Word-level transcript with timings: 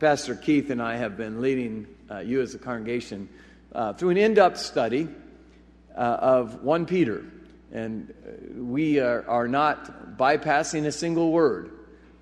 Pastor 0.00 0.34
Keith 0.34 0.70
and 0.70 0.80
I 0.80 0.96
have 0.96 1.18
been 1.18 1.42
leading 1.42 1.86
uh, 2.10 2.20
you 2.20 2.40
as 2.40 2.54
a 2.54 2.58
congregation 2.58 3.28
uh, 3.74 3.92
through 3.92 4.08
an 4.08 4.16
in 4.16 4.32
depth 4.32 4.56
study 4.56 5.06
uh, 5.94 5.98
of 5.98 6.62
1 6.62 6.86
Peter. 6.86 7.22
And 7.70 8.10
uh, 8.10 8.62
we 8.62 8.98
are, 8.98 9.28
are 9.28 9.46
not 9.46 10.16
bypassing 10.16 10.86
a 10.86 10.92
single 10.92 11.32
word. 11.32 11.70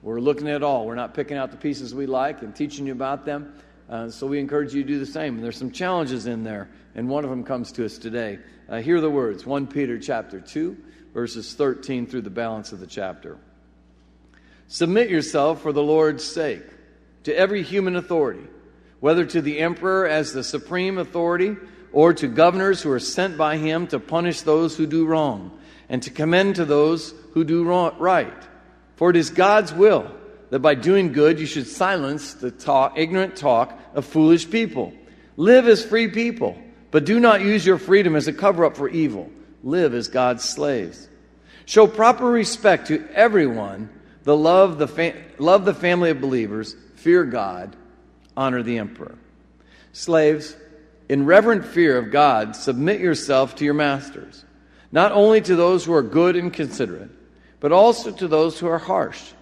We're 0.03 0.19
looking 0.19 0.49
at 0.49 0.65
all. 0.65 0.87
We're 0.87 0.97
not 0.97 1.15
picking 1.15 1.37
out 1.37 1.53
the 1.53 1.57
pieces 1.57 1.95
we 1.95 2.07
like 2.07 2.43
and 2.43 2.53
teaching 2.53 2.85
you 2.85 2.93
about 2.93 3.25
them. 3.25 3.55
Uh, 3.89 4.11
so 4.11 4.27
we 4.27 4.41
encourage 4.41 4.75
you 4.75 4.83
to 4.83 4.89
do 4.89 4.99
the 4.99 5.07
same. 5.07 5.37
And 5.37 5.45
there's 5.45 5.57
some 5.57 5.71
challenges 5.71 6.27
in 6.27 6.43
there, 6.43 6.69
and 6.97 7.09
one 7.09 7.23
of 7.23 7.31
them 7.31 7.45
comes 7.45 7.71
to 7.73 7.85
us 7.85 7.97
today. 7.97 8.41
Uh, 8.69 8.81
hear 8.81 9.01
the 9.01 9.09
words 9.09 9.47
1 9.47 9.69
Peter 9.69 10.01
chapter 10.01 10.41
2, 10.41 10.77
verses 11.15 11.55
13 11.55 12.09
through 12.09 12.23
the 12.23 12.29
balance 12.29 12.73
of 12.73 12.81
the 12.81 12.89
chapter. 12.89 13.39
Submit 14.67 15.11
yourself 15.11 15.63
for 15.63 15.73
the 15.73 15.83
Lord's 15.83 16.25
sake 16.25 16.65
to 17.29 17.37
every 17.37 17.63
human 17.63 17.95
authority, 17.95 18.47
whether 19.01 19.23
to 19.23 19.43
the 19.43 19.59
emperor 19.59 20.09
as 20.09 20.33
the 20.33 20.43
supreme 20.43 20.97
authority 20.97 21.57
or 21.93 22.15
to 22.15 22.27
governors 22.27 22.81
who 22.81 22.91
are 22.91 22.99
sent 22.99 23.37
by 23.37 23.59
him 23.59 23.87
to 23.87 24.01
punish 24.01 24.41
those 24.41 24.79
who 24.79 24.87
do 24.87 25.05
wrong 25.05 25.59
and 25.91 26.03
to 26.03 26.11
commend 26.11 26.57
to 26.57 26.65
those 26.65 27.13
who 27.35 27.45
do 27.45 27.69
right. 27.99 28.49
For 28.97 29.11
it 29.11 29.17
is 29.17 29.29
God's 29.29 29.75
will 29.75 30.11
that 30.49 30.61
by 30.61 30.75
doing 30.75 31.13
good 31.13 31.39
you 31.39 31.45
should 31.45 31.67
silence 31.67 32.33
the 32.33 32.51
talk, 32.51 32.97
ignorant 32.97 33.37
talk 33.37 33.79
of 33.93 34.07
foolish 34.07 34.49
people. 34.51 34.95
Live 35.37 35.69
as 35.69 35.85
free 35.85 36.09
people, 36.09 36.57
but 36.91 37.05
do 37.05 37.21
not 37.21 37.43
use 37.43 37.65
your 37.65 37.77
freedom 37.77 38.17
as 38.17 38.27
a 38.27 38.33
cover 38.33 38.65
up 38.65 38.75
for 38.75 38.89
evil. 38.89 39.31
Live 39.63 39.93
as 39.93 40.09
God's 40.09 40.45
slaves. 40.45 41.07
Show 41.67 41.87
proper 41.89 42.25
respect 42.25 42.87
to 42.87 43.07
everyone 43.13 43.91
the 44.23 44.35
love 44.35 44.79
the, 44.79 44.89
fa- 44.89 45.15
love 45.39 45.67
the 45.67 45.75
family 45.75 46.09
of 46.09 46.23
believers, 46.23 46.75
fear 46.99 47.25
God, 47.25 47.75
honor 48.37 48.63
the 48.63 48.79
emperor. 48.79 49.17
Slaves, 49.93 50.57
in 51.09 51.25
reverent 51.25 51.65
fear 51.65 51.97
of 51.99 52.11
God, 52.11 52.55
submit 52.55 53.01
yourself 53.01 53.57
to 53.57 53.65
your 53.65 53.75
masters, 53.75 54.45
not 54.93 55.13
only 55.13 55.41
to 55.41 55.57
those 55.57 55.85
who 55.85 55.93
are 55.95 56.03
good 56.03 56.37
and 56.37 56.53
considerate, 56.53 57.11
but 57.61 57.73
also 57.73 58.11
to 58.13 58.29
those 58.29 58.59
who 58.59 58.69
are 58.69 58.79
harsh. 58.79 59.33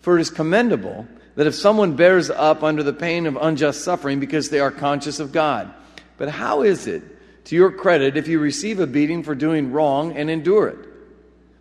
For 0.00 0.16
it 0.16 0.20
is 0.20 0.30
commendable 0.30 1.06
that 1.34 1.46
if 1.46 1.54
someone 1.54 1.96
bears 1.96 2.30
up 2.30 2.62
under 2.62 2.82
the 2.82 2.92
pain 2.92 3.26
of 3.26 3.36
unjust 3.36 3.82
suffering 3.82 4.20
because 4.20 4.48
they 4.48 4.60
are 4.60 4.70
conscious 4.70 5.20
of 5.20 5.32
God. 5.32 5.72
But 6.16 6.28
how 6.28 6.62
is 6.62 6.86
it 6.86 7.02
to 7.46 7.54
your 7.54 7.70
credit 7.70 8.16
if 8.16 8.28
you 8.28 8.38
receive 8.38 8.80
a 8.80 8.86
beating 8.86 9.22
for 9.22 9.34
doing 9.34 9.72
wrong 9.72 10.16
and 10.16 10.30
endure 10.30 10.68
it? 10.68 10.78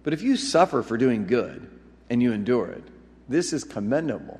But 0.03 0.13
if 0.13 0.21
you 0.21 0.37
suffer 0.37 0.81
for 0.81 0.97
doing 0.97 1.27
good, 1.27 1.67
and 2.09 2.21
you 2.21 2.33
endure 2.33 2.67
it. 2.67 2.83
This 3.29 3.53
is 3.53 3.63
commendable 3.63 4.39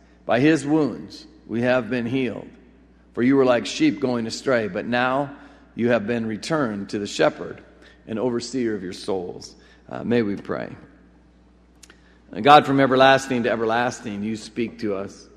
By 0.31 0.39
his 0.39 0.65
wounds 0.65 1.27
we 1.45 1.63
have 1.63 1.89
been 1.89 2.05
healed. 2.05 2.47
For 3.11 3.21
you 3.21 3.35
were 3.35 3.43
like 3.43 3.65
sheep 3.65 3.99
going 3.99 4.27
astray, 4.27 4.69
but 4.69 4.85
now 4.85 5.35
you 5.75 5.89
have 5.89 6.07
been 6.07 6.25
returned 6.25 6.91
to 6.91 6.99
the 6.99 7.05
shepherd 7.05 7.61
and 8.07 8.17
overseer 8.17 8.73
of 8.73 8.81
your 8.81 8.93
souls. 8.93 9.53
Uh, 9.89 10.05
may 10.05 10.21
we 10.21 10.37
pray. 10.37 10.73
God, 12.41 12.65
from 12.65 12.79
everlasting 12.79 13.43
to 13.43 13.51
everlasting, 13.51 14.23
you 14.23 14.37
speak 14.37 14.79
to 14.79 14.95
us. 14.95 15.27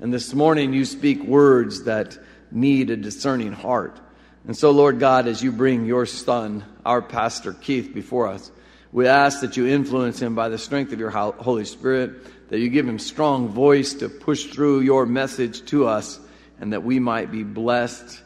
And 0.00 0.12
this 0.12 0.34
morning 0.34 0.72
you 0.72 0.84
speak 0.84 1.22
words 1.22 1.84
that 1.84 2.18
need 2.50 2.90
a 2.90 2.96
discerning 2.96 3.52
heart. 3.52 4.00
And 4.48 4.56
so, 4.56 4.72
Lord 4.72 4.98
God, 4.98 5.28
as 5.28 5.44
you 5.44 5.52
bring 5.52 5.86
your 5.86 6.06
son, 6.06 6.64
our 6.84 7.02
pastor 7.02 7.52
Keith, 7.52 7.94
before 7.94 8.26
us, 8.26 8.50
we 8.90 9.06
ask 9.06 9.42
that 9.42 9.56
you 9.56 9.68
influence 9.68 10.20
him 10.20 10.34
by 10.34 10.48
the 10.48 10.58
strength 10.58 10.92
of 10.92 10.98
your 10.98 11.10
Holy 11.10 11.64
Spirit, 11.64 12.26
that 12.50 12.58
you 12.58 12.68
give 12.68 12.86
him 12.86 12.98
strong 12.98 13.48
voice 13.48 13.94
to 13.94 14.08
push 14.08 14.46
through 14.46 14.80
your 14.80 15.06
message 15.06 15.64
to 15.66 15.86
us, 15.86 16.18
and 16.60 16.72
that 16.72 16.82
we 16.82 16.98
might 16.98 17.30
be 17.30 17.44
blessed, 17.44 18.20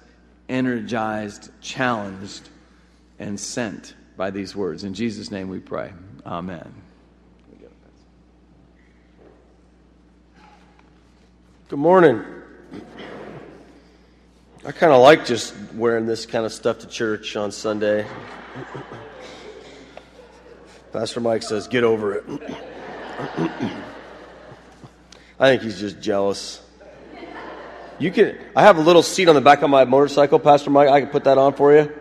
energized, 0.49 1.51
challenged, 1.61 2.49
and 3.19 3.39
sent 3.39 3.95
by 4.17 4.31
these 4.31 4.57
words. 4.57 4.83
In 4.83 4.95
Jesus' 4.95 5.31
name 5.31 5.51
we 5.51 5.61
pray. 5.61 5.93
Amen. 6.25 6.75
Good 11.69 11.79
morning. 11.79 12.25
I 14.67 14.73
kind 14.73 14.93
of 14.95 15.03
like 15.03 15.27
just 15.27 15.55
wearing 15.75 16.07
this 16.07 16.25
kind 16.25 16.47
of 16.47 16.53
stuff 16.53 16.79
to 16.79 16.87
church 16.87 17.37
on 17.37 17.53
Sunday. 17.53 18.07
Pastor 20.95 21.21
Mike 21.21 21.43
says, 21.43 21.69
Get 21.69 21.85
over 21.85 22.15
it. 22.15 22.25
I 25.45 25.49
think 25.49 25.63
he's 25.63 25.79
just 25.79 26.01
jealous. 26.01 26.59
You 27.99 28.11
can. 28.11 28.39
I 28.57 28.63
have 28.63 28.79
a 28.79 28.81
little 28.81 29.03
seat 29.03 29.29
on 29.29 29.35
the 29.35 29.43
back 29.43 29.61
of 29.61 29.69
my 29.69 29.85
motorcycle, 29.85 30.39
Pastor 30.39 30.71
Mike. 30.71 30.89
I 30.89 31.03
can 31.03 31.11
put 31.11 31.25
that 31.25 31.37
on 31.37 31.53
for 31.53 31.75
you. 31.75 31.93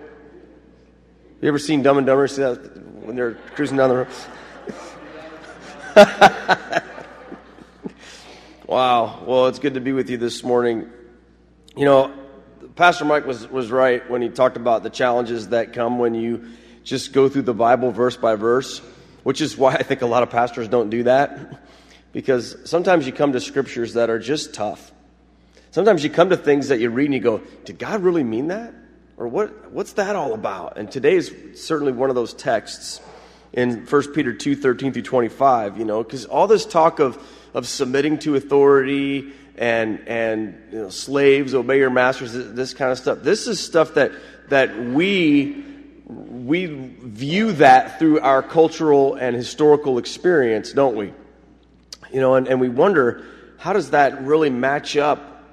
You 1.42 1.48
ever 1.50 1.60
seen 1.60 1.84
Dumb 1.84 1.98
and 1.98 2.08
Dumber? 2.08 2.26
See 2.30 2.42
that 2.42 2.56
when 3.04 3.18
they're 3.18 3.34
cruising 3.34 3.76
down 3.76 3.90
the 3.90 3.96
road? 3.98 4.08
wow. 8.66 9.26
Well, 9.26 9.48
it's 9.48 9.60
good 9.60 9.74
to 9.74 9.82
be 9.82 9.92
with 9.92 10.10
you 10.10 10.16
this 10.16 10.42
morning. 10.42 10.90
You 11.76 11.84
know, 11.84 12.14
Pastor 12.78 13.04
Mike 13.04 13.26
was 13.26 13.46
was 13.52 13.70
right 13.72 14.10
when 14.10 14.22
he 14.22 14.30
talked 14.30 14.56
about 14.56 14.84
the 14.84 14.90
challenges 14.90 15.50
that 15.50 15.74
come 15.74 16.00
when 16.00 16.16
you 16.16 16.48
just 16.86 17.12
go 17.12 17.28
through 17.28 17.42
the 17.42 17.54
Bible 17.54 17.92
verse 17.92 18.16
by 18.16 18.36
verse, 18.36 18.80
which 19.24 19.42
is 19.42 19.58
why 19.58 19.74
I 19.74 19.84
think 19.84 20.02
a 20.02 20.08
lot 20.08 20.24
of 20.24 20.30
pastors 20.30 20.70
don't 20.70 20.90
do 20.90 21.04
that. 21.04 21.60
Because 22.14 22.56
sometimes 22.64 23.06
you 23.06 23.12
come 23.12 23.34
to 23.34 23.42
scriptures 23.42 23.96
that 23.96 24.10
are 24.10 24.20
just 24.20 24.54
tough. 24.54 24.92
Sometimes 25.72 26.04
you 26.04 26.10
come 26.10 26.30
to 26.30 26.38
things 26.38 26.70
that 26.70 26.80
you 26.80 26.90
read 26.90 27.06
and 27.06 27.14
you 27.14 27.20
go, 27.20 27.42
Did 27.66 27.80
God 27.80 28.02
really 28.02 28.24
mean 28.24 28.48
that? 28.48 28.74
Or 29.18 29.28
what, 29.28 29.72
what's 29.72 29.94
that 29.94 30.16
all 30.16 30.34
about? 30.34 30.78
And 30.78 30.90
today 30.90 31.16
is 31.16 31.34
certainly 31.56 31.92
one 31.92 32.10
of 32.10 32.16
those 32.16 32.34
texts 32.34 33.02
in 33.52 33.86
1 33.86 34.14
Peter 34.14 34.34
2 34.34 34.56
13 34.56 34.94
through 34.94 35.02
25, 35.02 35.78
you 35.78 35.86
know, 35.86 36.04
because 36.04 36.26
all 36.26 36.48
this 36.48 36.66
talk 36.66 37.00
of, 37.00 37.22
of 37.54 37.68
submitting 37.68 38.20
to 38.20 38.36
authority 38.36 39.34
and, 39.58 40.08
and 40.08 40.62
you 40.72 40.80
know, 40.80 40.90
slaves, 40.90 41.54
obey 41.54 41.78
your 41.78 41.92
masters, 41.92 42.34
this 42.34 42.74
kind 42.74 42.92
of 42.92 42.98
stuff, 42.98 43.20
this 43.22 43.48
is 43.48 43.60
stuff 43.60 43.96
that, 43.96 44.12
that 44.50 44.78
we 44.78 45.64
we 46.06 46.66
view 46.66 47.54
that 47.54 47.98
through 47.98 48.20
our 48.20 48.44
cultural 48.44 49.16
and 49.16 49.36
historical 49.36 49.98
experience, 49.98 50.74
don't 50.74 50.96
we? 50.96 51.14
You 52.14 52.20
know, 52.20 52.36
and, 52.36 52.48
and 52.48 52.62
we 52.62 52.70
wonder 52.70 53.26
how 53.58 53.74
does 53.74 53.90
that 53.90 54.24
really 54.24 54.52
match 54.52 54.96
up 54.96 55.44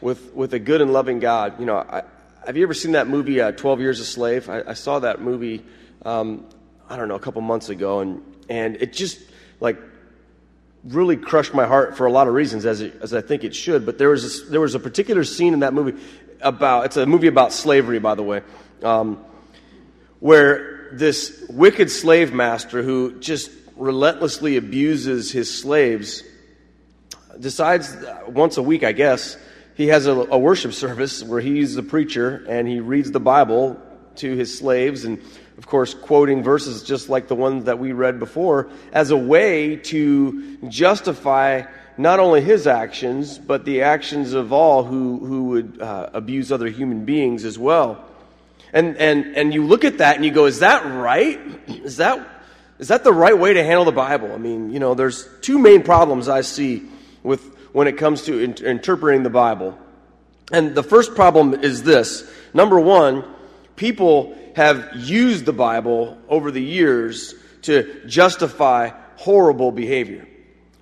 with, 0.00 0.34
with 0.34 0.52
a 0.52 0.58
good 0.58 0.80
and 0.80 0.92
loving 0.92 1.20
God? 1.20 1.60
You 1.60 1.66
know, 1.66 1.76
I, 1.76 2.02
have 2.44 2.56
you 2.56 2.64
ever 2.64 2.74
seen 2.74 2.92
that 2.92 3.06
movie, 3.06 3.40
uh, 3.40 3.52
12 3.52 3.80
Years 3.80 4.00
a 4.00 4.04
Slave? 4.04 4.50
I, 4.50 4.62
I 4.66 4.74
saw 4.74 4.98
that 4.98 5.20
movie, 5.20 5.64
um, 6.04 6.44
I 6.90 6.96
don't 6.96 7.06
know, 7.06 7.14
a 7.14 7.20
couple 7.20 7.40
months 7.40 7.68
ago, 7.68 8.00
and, 8.00 8.20
and 8.48 8.76
it 8.82 8.92
just, 8.92 9.20
like, 9.60 9.78
really 10.82 11.16
crushed 11.16 11.54
my 11.54 11.66
heart 11.66 11.96
for 11.96 12.06
a 12.06 12.10
lot 12.10 12.26
of 12.26 12.34
reasons, 12.34 12.66
as, 12.66 12.80
it, 12.80 12.94
as 13.00 13.14
I 13.14 13.20
think 13.20 13.44
it 13.44 13.54
should. 13.54 13.86
But 13.86 13.98
there 13.98 14.08
was, 14.08 14.42
a, 14.42 14.50
there 14.50 14.60
was 14.60 14.74
a 14.74 14.80
particular 14.80 15.22
scene 15.22 15.54
in 15.54 15.60
that 15.60 15.72
movie 15.72 16.02
about, 16.40 16.86
it's 16.86 16.96
a 16.96 17.06
movie 17.06 17.28
about 17.28 17.52
slavery, 17.52 18.00
by 18.00 18.16
the 18.16 18.24
way. 18.24 18.42
Um, 18.82 19.24
where 20.18 20.88
this 20.92 21.46
wicked 21.48 21.92
slave 21.92 22.32
master 22.32 22.82
who 22.82 23.20
just 23.20 23.52
relentlessly 23.76 24.56
abuses 24.56 25.32
his 25.32 25.52
slaves 25.52 26.22
decides 27.38 27.96
once 28.28 28.56
a 28.56 28.62
week, 28.62 28.84
I 28.84 28.92
guess, 28.92 29.36
he 29.74 29.88
has 29.88 30.06
a, 30.06 30.12
a, 30.12 30.38
worship 30.38 30.72
service 30.72 31.22
where 31.22 31.40
he's 31.40 31.74
the 31.74 31.82
preacher 31.82 32.44
and 32.48 32.68
he 32.68 32.80
reads 32.80 33.10
the 33.10 33.20
Bible 33.20 33.80
to 34.16 34.36
his 34.36 34.56
slaves 34.56 35.04
and, 35.04 35.18
of 35.56 35.66
course, 35.66 35.94
quoting 35.94 36.42
verses 36.42 36.82
just 36.82 37.08
like 37.08 37.28
the 37.28 37.34
ones 37.34 37.64
that 37.64 37.78
we 37.78 37.92
read 37.92 38.18
before 38.18 38.68
as 38.92 39.10
a 39.10 39.16
way 39.16 39.76
to 39.76 40.58
justify 40.68 41.62
not 41.96 42.20
only 42.20 42.40
his 42.40 42.66
actions, 42.66 43.38
but 43.38 43.64
the 43.64 43.82
actions 43.82 44.32
of 44.34 44.52
all 44.52 44.84
who, 44.84 45.18
who 45.18 45.44
would 45.44 45.80
uh, 45.80 46.10
abuse 46.12 46.52
other 46.52 46.68
human 46.68 47.04
beings 47.04 47.44
as 47.44 47.58
well. 47.58 48.04
And, 48.72 48.96
and, 48.96 49.36
and 49.36 49.52
you 49.52 49.66
look 49.66 49.84
at 49.84 49.98
that 49.98 50.16
and 50.16 50.24
you 50.24 50.30
go, 50.30 50.46
is 50.46 50.60
that 50.60 50.84
right? 50.86 51.38
Is 51.68 51.98
that, 51.98 52.26
is 52.82 52.88
that 52.88 53.04
the 53.04 53.12
right 53.12 53.38
way 53.38 53.52
to 53.52 53.62
handle 53.62 53.84
the 53.84 53.92
Bible? 53.92 54.32
I 54.32 54.38
mean, 54.38 54.72
you 54.72 54.80
know, 54.80 54.94
there's 54.94 55.28
two 55.40 55.56
main 55.56 55.84
problems 55.84 56.28
I 56.28 56.40
see 56.40 56.82
with 57.22 57.56
when 57.70 57.86
it 57.86 57.96
comes 57.96 58.22
to 58.22 58.40
in, 58.40 58.54
interpreting 58.54 59.22
the 59.22 59.30
Bible. 59.30 59.78
And 60.50 60.74
the 60.74 60.82
first 60.82 61.14
problem 61.14 61.54
is 61.54 61.84
this 61.84 62.28
number 62.52 62.80
one, 62.80 63.24
people 63.76 64.36
have 64.56 64.96
used 64.96 65.44
the 65.44 65.52
Bible 65.52 66.18
over 66.28 66.50
the 66.50 66.60
years 66.60 67.36
to 67.62 68.04
justify 68.06 68.90
horrible 69.14 69.70
behavior. 69.70 70.26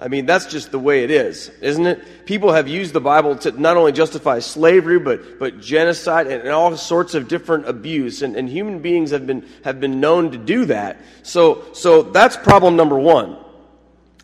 I 0.01 0.09
mean, 0.09 0.25
that's 0.25 0.47
just 0.47 0.71
the 0.71 0.79
way 0.79 1.05
it 1.05 1.11
is, 1.11 1.51
isn't 1.61 1.87
it? 1.87 2.25
People 2.25 2.53
have 2.53 2.67
used 2.67 2.95
the 2.95 3.03
Bible 3.03 3.37
to 3.37 3.51
not 3.53 3.77
only 3.77 3.93
justify 3.93 4.39
slavery, 4.39 4.99
but, 4.99 5.39
but 5.39 5.61
genocide 5.61 6.27
and, 6.27 6.41
and 6.41 6.51
all 6.51 6.75
sorts 6.79 7.15
of 7.15 7.29
different 7.29 7.69
abuse. 7.69 8.23
And, 8.23 8.35
and 8.35 8.49
human 8.49 8.79
beings 8.79 9.11
have 9.11 9.27
been, 9.27 9.47
have 9.63 9.79
been 9.79 10.01
known 10.01 10.31
to 10.31 10.39
do 10.39 10.65
that. 10.65 10.97
So, 11.23 11.65
so 11.75 12.01
that's 12.01 12.35
problem 12.35 12.77
number 12.77 12.99
one. 12.99 13.37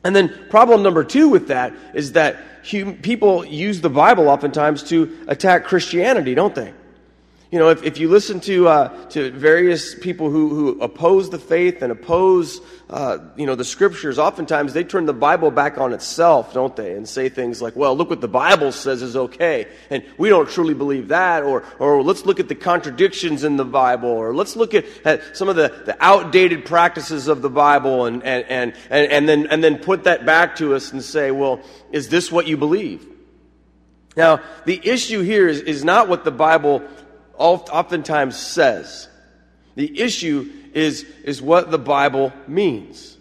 And 0.02 0.16
then 0.16 0.48
problem 0.48 0.82
number 0.82 1.04
two 1.04 1.28
with 1.28 1.48
that 1.48 1.74
is 1.92 2.12
that 2.12 2.38
hum, 2.70 2.94
people 2.94 3.44
use 3.44 3.82
the 3.82 3.90
Bible 3.90 4.30
oftentimes 4.30 4.82
to 4.84 5.24
attack 5.28 5.64
Christianity, 5.64 6.34
don't 6.34 6.54
they? 6.54 6.72
You 7.56 7.62
know, 7.62 7.70
if, 7.70 7.84
if 7.84 7.96
you 7.96 8.10
listen 8.10 8.40
to, 8.40 8.68
uh, 8.68 8.88
to 9.12 9.30
various 9.30 9.94
people 9.94 10.28
who, 10.28 10.50
who 10.50 10.82
oppose 10.82 11.30
the 11.30 11.38
faith 11.38 11.80
and 11.80 11.90
oppose, 11.90 12.60
uh, 12.90 13.16
you 13.34 13.46
know, 13.46 13.54
the 13.54 13.64
scriptures, 13.64 14.18
oftentimes 14.18 14.74
they 14.74 14.84
turn 14.84 15.06
the 15.06 15.14
Bible 15.14 15.50
back 15.50 15.78
on 15.78 15.94
itself, 15.94 16.52
don't 16.52 16.76
they? 16.76 16.92
And 16.92 17.08
say 17.08 17.30
things 17.30 17.62
like, 17.62 17.74
well, 17.74 17.96
look 17.96 18.10
what 18.10 18.20
the 18.20 18.28
Bible 18.28 18.72
says 18.72 19.00
is 19.00 19.16
okay. 19.16 19.68
And 19.88 20.04
we 20.18 20.28
don't 20.28 20.50
truly 20.50 20.74
believe 20.74 21.08
that. 21.08 21.44
Or, 21.44 21.64
or 21.78 22.02
let's 22.02 22.26
look 22.26 22.40
at 22.40 22.48
the 22.48 22.54
contradictions 22.54 23.42
in 23.42 23.56
the 23.56 23.64
Bible. 23.64 24.10
Or 24.10 24.34
let's 24.34 24.54
look 24.54 24.74
at, 24.74 24.84
at 25.06 25.34
some 25.34 25.48
of 25.48 25.56
the, 25.56 25.68
the 25.86 25.96
outdated 25.98 26.66
practices 26.66 27.26
of 27.26 27.40
the 27.40 27.48
Bible 27.48 28.04
and, 28.04 28.22
and, 28.22 28.44
and, 28.50 28.74
and, 28.90 29.10
and, 29.10 29.26
then, 29.26 29.46
and 29.46 29.64
then 29.64 29.78
put 29.78 30.04
that 30.04 30.26
back 30.26 30.56
to 30.56 30.74
us 30.74 30.92
and 30.92 31.02
say, 31.02 31.30
well, 31.30 31.62
is 31.90 32.10
this 32.10 32.30
what 32.30 32.46
you 32.46 32.58
believe? 32.58 33.08
Now, 34.14 34.40
the 34.66 34.78
issue 34.82 35.22
here 35.22 35.48
is, 35.48 35.60
is 35.60 35.84
not 35.84 36.08
what 36.08 36.24
the 36.24 36.30
Bible 36.30 36.82
oftentimes 37.38 38.36
says. 38.36 39.08
The 39.74 40.00
issue 40.00 40.50
is, 40.72 41.04
is 41.24 41.40
what 41.40 41.70
the 41.70 41.78
Bible 41.78 42.32
means. 42.46 43.16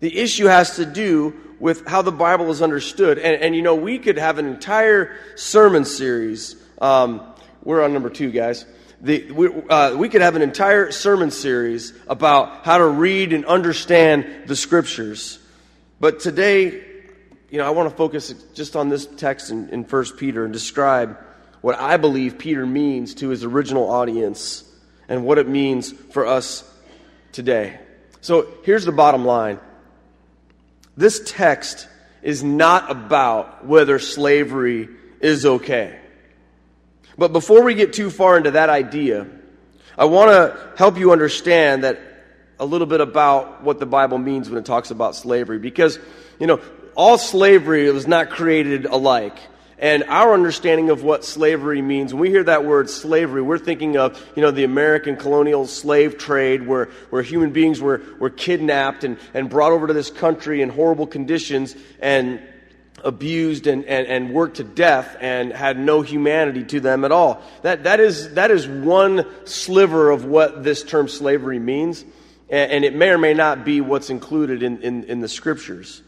The 0.00 0.18
issue 0.18 0.46
has 0.46 0.76
to 0.76 0.86
do 0.86 1.34
with 1.58 1.86
how 1.86 2.02
the 2.02 2.12
Bible 2.12 2.50
is 2.50 2.62
understood. 2.62 3.18
And, 3.18 3.42
and 3.42 3.54
you 3.54 3.62
know, 3.62 3.74
we 3.74 3.98
could 3.98 4.18
have 4.18 4.38
an 4.38 4.46
entire 4.46 5.16
sermon 5.36 5.84
series. 5.84 6.56
Um, 6.80 7.22
we're 7.62 7.82
on 7.82 7.92
number 7.92 8.10
two, 8.10 8.30
guys. 8.30 8.64
The, 9.02 9.30
we, 9.30 9.48
uh, 9.68 9.96
we 9.96 10.08
could 10.08 10.20
have 10.20 10.36
an 10.36 10.42
entire 10.42 10.90
sermon 10.90 11.30
series 11.30 11.94
about 12.06 12.64
how 12.64 12.78
to 12.78 12.86
read 12.86 13.32
and 13.32 13.44
understand 13.46 14.44
the 14.46 14.56
scriptures. 14.56 15.38
But 16.00 16.20
today, 16.20 16.82
you 17.50 17.58
know, 17.58 17.66
I 17.66 17.70
want 17.70 17.90
to 17.90 17.96
focus 17.96 18.32
just 18.54 18.76
on 18.76 18.88
this 18.88 19.06
text 19.06 19.50
in, 19.50 19.68
in 19.70 19.84
1 19.84 20.04
Peter 20.16 20.44
and 20.44 20.52
describe 20.52 21.18
what 21.60 21.78
I 21.78 21.96
believe 21.96 22.38
Peter 22.38 22.66
means 22.66 23.14
to 23.16 23.28
his 23.28 23.44
original 23.44 23.90
audience 23.90 24.64
and 25.08 25.24
what 25.24 25.38
it 25.38 25.48
means 25.48 25.92
for 25.92 26.26
us 26.26 26.64
today. 27.32 27.78
So 28.20 28.48
here's 28.64 28.84
the 28.84 28.92
bottom 28.92 29.24
line 29.24 29.58
this 30.96 31.20
text 31.24 31.88
is 32.22 32.42
not 32.42 32.90
about 32.90 33.66
whether 33.66 33.98
slavery 33.98 34.88
is 35.20 35.46
okay. 35.46 35.98
But 37.16 37.32
before 37.32 37.62
we 37.62 37.74
get 37.74 37.92
too 37.92 38.10
far 38.10 38.36
into 38.36 38.52
that 38.52 38.68
idea, 38.68 39.26
I 39.96 40.06
want 40.06 40.30
to 40.30 40.72
help 40.76 40.98
you 40.98 41.12
understand 41.12 41.84
that 41.84 42.00
a 42.58 42.64
little 42.64 42.86
bit 42.86 43.00
about 43.00 43.62
what 43.62 43.78
the 43.78 43.86
Bible 43.86 44.18
means 44.18 44.48
when 44.48 44.58
it 44.58 44.66
talks 44.66 44.90
about 44.90 45.16
slavery 45.16 45.58
because, 45.58 45.98
you 46.38 46.46
know, 46.46 46.60
all 46.94 47.16
slavery 47.16 47.90
was 47.90 48.06
not 48.06 48.30
created 48.30 48.84
alike. 48.84 49.38
And 49.80 50.04
our 50.04 50.34
understanding 50.34 50.90
of 50.90 51.02
what 51.02 51.24
slavery 51.24 51.80
means, 51.80 52.12
when 52.12 52.20
we 52.20 52.28
hear 52.28 52.44
that 52.44 52.66
word 52.66 52.90
slavery, 52.90 53.40
we're 53.40 53.58
thinking 53.58 53.96
of, 53.96 54.22
you 54.36 54.42
know, 54.42 54.50
the 54.50 54.64
American 54.64 55.16
colonial 55.16 55.66
slave 55.66 56.18
trade 56.18 56.66
where, 56.66 56.90
where 57.08 57.22
human 57.22 57.50
beings 57.50 57.80
were, 57.80 58.02
were 58.18 58.28
kidnapped 58.28 59.04
and, 59.04 59.16
and 59.32 59.48
brought 59.48 59.72
over 59.72 59.86
to 59.86 59.94
this 59.94 60.10
country 60.10 60.60
in 60.60 60.68
horrible 60.68 61.06
conditions 61.06 61.74
and 61.98 62.42
abused 63.02 63.66
and, 63.66 63.86
and, 63.86 64.06
and 64.06 64.34
worked 64.34 64.58
to 64.58 64.64
death 64.64 65.16
and 65.18 65.50
had 65.50 65.78
no 65.78 66.02
humanity 66.02 66.62
to 66.64 66.80
them 66.80 67.02
at 67.06 67.10
all. 67.10 67.42
That, 67.62 67.84
that, 67.84 68.00
is, 68.00 68.34
that 68.34 68.50
is 68.50 68.68
one 68.68 69.24
sliver 69.46 70.10
of 70.10 70.26
what 70.26 70.62
this 70.62 70.82
term 70.82 71.08
slavery 71.08 71.58
means. 71.58 72.04
And, 72.50 72.84
it 72.84 72.94
may 72.94 73.10
or 73.10 73.18
may 73.18 73.32
not 73.32 73.64
be 73.64 73.80
what's 73.80 74.10
included 74.10 74.62
in, 74.62 74.82
in, 74.82 75.04
in 75.04 75.20
the 75.20 75.28
scriptures. 75.28 76.02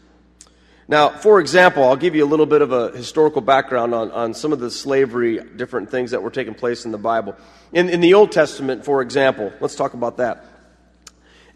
Now, 0.87 1.09
for 1.09 1.39
example, 1.39 1.83
I'll 1.83 1.95
give 1.95 2.13
you 2.13 2.25
a 2.25 2.27
little 2.27 2.45
bit 2.45 2.61
of 2.61 2.71
a 2.71 2.91
historical 2.91 3.41
background 3.41 3.93
on, 3.93 4.11
on 4.11 4.33
some 4.33 4.51
of 4.51 4.59
the 4.59 4.69
slavery, 4.69 5.39
different 5.55 5.89
things 5.89 6.11
that 6.11 6.21
were 6.21 6.31
taking 6.31 6.53
place 6.53 6.83
in 6.83 6.91
the 6.91 6.97
Bible. 6.97 7.35
In, 7.71 7.89
in 7.89 8.01
the 8.01 8.15
Old 8.15 8.31
Testament, 8.31 8.83
for 8.83 9.01
example, 9.01 9.53
let's 9.61 9.75
talk 9.75 9.93
about 9.93 10.17
that. 10.17 10.45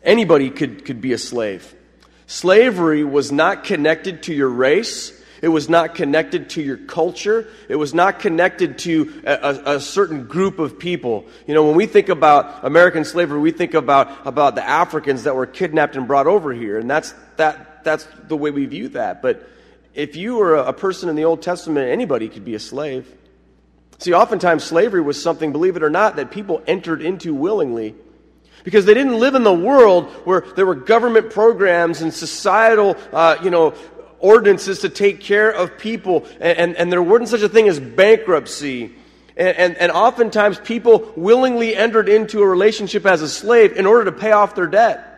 Anybody 0.02 0.50
could, 0.50 0.86
could 0.86 1.02
be 1.02 1.12
a 1.12 1.18
slave. 1.18 1.76
Slavery 2.26 3.04
was 3.04 3.32
not 3.32 3.66
connected 3.66 4.24
to 4.24 4.34
your 4.34 4.50
race. 4.50 5.14
It 5.42 5.50
was 5.50 5.70
not 5.70 5.96
connected 5.96 6.52
to 6.52 6.62
your 6.62 6.78
culture. 6.78 7.48
It 7.68 7.76
was 7.76 7.94
not 7.94 8.20
connected 8.20 8.80
to 8.80 9.22
a, 9.26 9.76
a, 9.76 9.80
certain 9.80 10.26
group 10.26 10.58
of 10.58 10.80
people. 10.80 11.26
You 11.46 11.54
know, 11.54 11.66
when 11.66 11.76
we 11.76 11.86
think 11.86 12.10
about 12.10 12.66
American 12.66 13.06
slavery, 13.06 13.40
we 13.40 13.52
think 13.52 13.74
about, 13.74 14.26
about 14.26 14.56
the 14.56 14.68
Africans 14.68 15.24
that 15.24 15.36
were 15.36 15.46
kidnapped 15.46 15.96
and 15.96 16.08
brought 16.08 16.28
over 16.28 16.54
here. 16.54 16.80
And 16.80 16.90
that's, 16.90 17.14
that, 17.36 17.67
that's 17.88 18.08
the 18.28 18.38
way 18.38 18.52
we 18.52 18.66
view 18.66 18.90
that. 18.90 19.22
But 19.22 19.48
if 19.94 20.16
you 20.16 20.36
were 20.36 20.56
a 20.56 20.74
person 20.74 21.10
in 21.10 21.16
the 21.16 21.26
Old 21.26 21.42
Testament, 21.42 21.90
anybody 21.90 22.30
could 22.30 22.46
be 22.46 22.54
a 22.54 22.60
slave. 22.60 23.12
See, 24.00 24.14
oftentimes 24.14 24.64
slavery 24.64 25.02
was 25.02 25.20
something, 25.22 25.52
believe 25.52 25.76
it 25.76 25.84
or 25.84 25.90
not, 25.90 26.18
that 26.18 26.30
people 26.30 26.62
entered 26.68 27.02
into 27.02 27.34
willingly 27.34 27.96
because 28.64 28.86
they 28.86 28.94
didn't 28.94 29.20
live 29.20 29.34
in 29.34 29.44
the 29.44 29.54
world 29.54 30.06
where 30.26 30.42
there 30.56 30.66
were 30.66 30.76
government 30.76 31.32
programs 31.32 32.02
and 32.02 32.14
societal, 32.14 32.98
uh, 33.14 33.38
you 33.42 33.50
know, 33.50 33.74
ordinances 34.20 34.80
to 34.80 34.90
take 34.90 35.22
care 35.22 35.50
of 35.50 35.78
people, 35.78 36.26
and, 36.40 36.58
and, 36.58 36.76
and 36.76 36.92
there 36.92 37.02
wasn't 37.02 37.30
such 37.30 37.42
a 37.42 37.50
thing 37.50 37.68
as 37.68 37.80
bankruptcy. 37.80 38.94
And, 39.36 39.58
and, 39.58 39.78
and 39.78 39.92
oftentimes 39.92 40.60
people 40.60 41.12
willingly 41.16 41.76
entered 41.76 42.10
into 42.10 42.42
a 42.42 42.48
relationship 42.48 43.06
as 43.06 43.22
a 43.22 43.30
slave 43.30 43.78
in 43.78 43.86
order 43.86 44.06
to 44.06 44.12
pay 44.12 44.32
off 44.32 44.54
their 44.56 44.68
debt. 44.68 45.17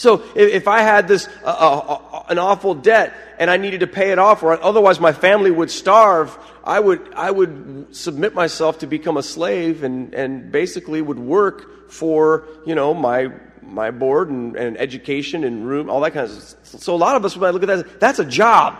So 0.00 0.22
if, 0.34 0.50
if 0.62 0.66
I 0.66 0.80
had 0.80 1.08
this, 1.08 1.28
uh, 1.44 1.48
uh, 1.48 1.98
uh, 2.14 2.22
an 2.30 2.38
awful 2.38 2.74
debt 2.74 3.12
and 3.38 3.50
I 3.50 3.58
needed 3.58 3.80
to 3.80 3.86
pay 3.86 4.12
it 4.12 4.18
off 4.18 4.42
or 4.42 4.58
otherwise 4.58 4.98
my 4.98 5.12
family 5.12 5.50
would 5.50 5.70
starve, 5.70 6.38
I 6.64 6.80
would, 6.80 7.12
I 7.12 7.30
would 7.30 7.94
submit 7.94 8.32
myself 8.32 8.78
to 8.78 8.86
become 8.86 9.18
a 9.18 9.22
slave 9.22 9.82
and, 9.82 10.14
and 10.14 10.50
basically 10.50 11.02
would 11.02 11.18
work 11.18 11.92
for, 11.92 12.48
you 12.64 12.74
know, 12.74 12.94
my, 12.94 13.28
my 13.60 13.90
board 13.90 14.30
and, 14.30 14.56
and 14.56 14.78
education 14.78 15.44
and 15.44 15.68
room, 15.68 15.90
all 15.90 16.00
that 16.00 16.12
kind 16.12 16.30
of 16.30 16.32
stuff. 16.32 16.80
So 16.80 16.94
a 16.94 16.96
lot 16.96 17.16
of 17.16 17.26
us, 17.26 17.36
I 17.36 17.50
look 17.50 17.62
at 17.62 17.66
that, 17.66 18.00
that's 18.00 18.20
a 18.20 18.24
job, 18.24 18.78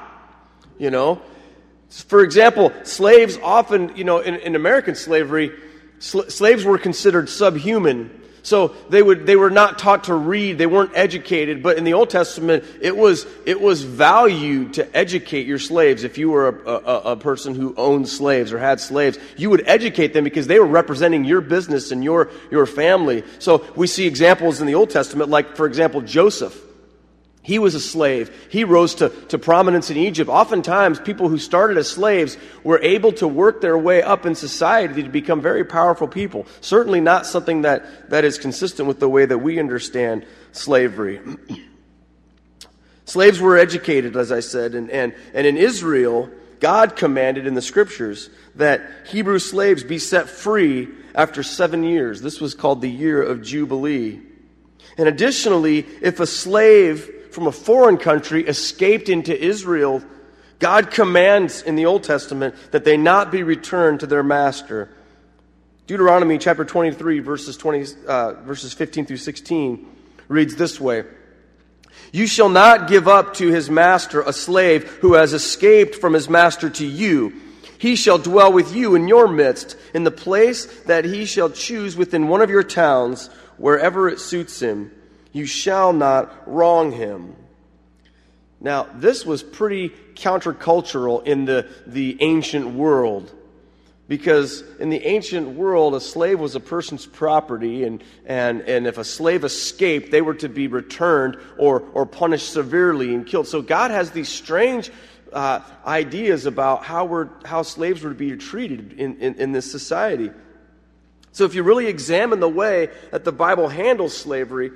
you 0.78 0.90
know. 0.90 1.20
For 1.90 2.24
example, 2.24 2.72
slaves 2.84 3.38
often, 3.42 3.94
you 3.94 4.04
know, 4.04 4.20
in, 4.20 4.36
in 4.36 4.56
American 4.56 4.94
slavery, 4.94 5.52
sl- 5.98 6.30
slaves 6.30 6.64
were 6.64 6.78
considered 6.78 7.28
subhuman 7.28 8.19
so 8.42 8.68
they, 8.88 9.02
would, 9.02 9.26
they 9.26 9.36
were 9.36 9.50
not 9.50 9.78
taught 9.78 10.04
to 10.04 10.14
read, 10.14 10.58
they 10.58 10.66
weren't 10.66 10.92
educated, 10.94 11.62
but 11.62 11.76
in 11.76 11.84
the 11.84 11.94
Old 11.94 12.10
Testament, 12.10 12.64
it 12.80 12.96
was, 12.96 13.26
it 13.44 13.60
was 13.60 13.82
valued 13.82 14.74
to 14.74 14.96
educate 14.96 15.46
your 15.46 15.58
slaves. 15.58 16.04
If 16.04 16.18
you 16.18 16.30
were 16.30 16.48
a, 16.48 16.70
a, 16.70 17.00
a 17.12 17.16
person 17.16 17.54
who 17.54 17.74
owned 17.76 18.08
slaves 18.08 18.52
or 18.52 18.58
had 18.58 18.80
slaves, 18.80 19.18
you 19.36 19.50
would 19.50 19.66
educate 19.66 20.12
them 20.12 20.24
because 20.24 20.46
they 20.46 20.58
were 20.58 20.66
representing 20.66 21.24
your 21.24 21.40
business 21.40 21.90
and 21.90 22.02
your, 22.02 22.30
your 22.50 22.66
family. 22.66 23.24
So 23.38 23.64
we 23.76 23.86
see 23.86 24.06
examples 24.06 24.60
in 24.60 24.66
the 24.66 24.74
Old 24.74 24.90
Testament, 24.90 25.30
like, 25.30 25.56
for 25.56 25.66
example, 25.66 26.00
Joseph. 26.00 26.69
He 27.42 27.58
was 27.58 27.74
a 27.74 27.80
slave. 27.80 28.48
He 28.50 28.64
rose 28.64 28.96
to, 28.96 29.08
to 29.28 29.38
prominence 29.38 29.90
in 29.90 29.96
Egypt. 29.96 30.28
Oftentimes, 30.28 31.00
people 31.00 31.28
who 31.28 31.38
started 31.38 31.78
as 31.78 31.88
slaves 31.88 32.36
were 32.62 32.78
able 32.82 33.12
to 33.12 33.26
work 33.26 33.62
their 33.62 33.78
way 33.78 34.02
up 34.02 34.26
in 34.26 34.34
society 34.34 35.02
to 35.02 35.08
become 35.08 35.40
very 35.40 35.64
powerful 35.64 36.06
people. 36.06 36.46
Certainly 36.60 37.00
not 37.00 37.26
something 37.26 37.62
that, 37.62 38.10
that 38.10 38.24
is 38.24 38.38
consistent 38.38 38.88
with 38.88 39.00
the 39.00 39.08
way 39.08 39.24
that 39.24 39.38
we 39.38 39.58
understand 39.58 40.26
slavery. 40.52 41.20
Slaves 43.06 43.40
were 43.40 43.58
educated, 43.58 44.16
as 44.16 44.30
I 44.30 44.38
said, 44.38 44.76
and, 44.76 44.88
and, 44.88 45.12
and 45.34 45.44
in 45.44 45.56
Israel, 45.56 46.30
God 46.60 46.94
commanded 46.94 47.44
in 47.44 47.54
the 47.54 47.62
scriptures 47.62 48.30
that 48.54 48.82
Hebrew 49.08 49.40
slaves 49.40 49.82
be 49.82 49.98
set 49.98 50.28
free 50.28 50.86
after 51.12 51.42
seven 51.42 51.82
years. 51.82 52.22
This 52.22 52.40
was 52.40 52.54
called 52.54 52.82
the 52.82 52.90
year 52.90 53.20
of 53.20 53.42
Jubilee. 53.42 54.20
And 54.96 55.08
additionally, 55.08 55.86
if 56.02 56.20
a 56.20 56.26
slave 56.26 57.10
from 57.32 57.46
a 57.46 57.52
foreign 57.52 57.96
country 57.96 58.46
escaped 58.46 59.08
into 59.08 59.38
Israel, 59.38 60.02
God 60.58 60.90
commands 60.90 61.62
in 61.62 61.74
the 61.74 61.86
Old 61.86 62.04
Testament 62.04 62.54
that 62.70 62.84
they 62.84 62.96
not 62.96 63.32
be 63.32 63.42
returned 63.42 64.00
to 64.00 64.06
their 64.06 64.22
master. 64.22 64.90
Deuteronomy 65.86 66.38
chapter 66.38 66.64
23, 66.64 67.20
verses, 67.20 67.56
20, 67.56 67.86
uh, 68.06 68.32
verses 68.42 68.72
15 68.74 69.06
through 69.06 69.16
16 69.16 69.86
reads 70.28 70.54
this 70.56 70.80
way 70.80 71.04
You 72.12 72.26
shall 72.26 72.48
not 72.48 72.88
give 72.88 73.08
up 73.08 73.34
to 73.34 73.48
his 73.48 73.70
master 73.70 74.20
a 74.20 74.32
slave 74.32 74.84
who 75.00 75.14
has 75.14 75.32
escaped 75.32 75.96
from 75.96 76.12
his 76.12 76.28
master 76.28 76.70
to 76.70 76.86
you. 76.86 77.32
He 77.78 77.96
shall 77.96 78.18
dwell 78.18 78.52
with 78.52 78.74
you 78.74 78.94
in 78.94 79.08
your 79.08 79.26
midst, 79.26 79.76
in 79.94 80.04
the 80.04 80.10
place 80.10 80.66
that 80.82 81.06
he 81.06 81.24
shall 81.24 81.48
choose 81.48 81.96
within 81.96 82.28
one 82.28 82.42
of 82.42 82.50
your 82.50 82.62
towns, 82.62 83.28
wherever 83.56 84.08
it 84.08 84.20
suits 84.20 84.60
him. 84.60 84.92
You 85.32 85.46
shall 85.46 85.92
not 85.92 86.48
wrong 86.48 86.92
him. 86.92 87.36
Now, 88.60 88.88
this 88.94 89.24
was 89.24 89.42
pretty 89.42 89.90
countercultural 90.14 91.24
in 91.26 91.46
the, 91.46 91.68
the 91.86 92.18
ancient 92.20 92.74
world. 92.74 93.32
Because 94.06 94.62
in 94.80 94.90
the 94.90 95.06
ancient 95.06 95.50
world, 95.50 95.94
a 95.94 96.00
slave 96.00 96.40
was 96.40 96.56
a 96.56 96.60
person's 96.60 97.06
property, 97.06 97.84
and, 97.84 98.02
and, 98.26 98.60
and 98.62 98.88
if 98.88 98.98
a 98.98 99.04
slave 99.04 99.44
escaped, 99.44 100.10
they 100.10 100.20
were 100.20 100.34
to 100.34 100.48
be 100.48 100.66
returned 100.66 101.38
or, 101.56 101.84
or 101.94 102.04
punished 102.06 102.52
severely 102.52 103.14
and 103.14 103.24
killed. 103.24 103.46
So 103.46 103.62
God 103.62 103.92
has 103.92 104.10
these 104.10 104.28
strange 104.28 104.90
uh, 105.32 105.60
ideas 105.86 106.44
about 106.44 106.84
how, 106.84 107.04
we're, 107.04 107.28
how 107.44 107.62
slaves 107.62 108.02
were 108.02 108.10
to 108.10 108.16
be 108.16 108.36
treated 108.36 108.94
in, 108.94 109.16
in, 109.20 109.34
in 109.36 109.52
this 109.52 109.70
society. 109.70 110.32
So 111.30 111.44
if 111.44 111.54
you 111.54 111.62
really 111.62 111.86
examine 111.86 112.40
the 112.40 112.48
way 112.48 112.90
that 113.12 113.24
the 113.24 113.30
Bible 113.30 113.68
handles 113.68 114.16
slavery, 114.16 114.72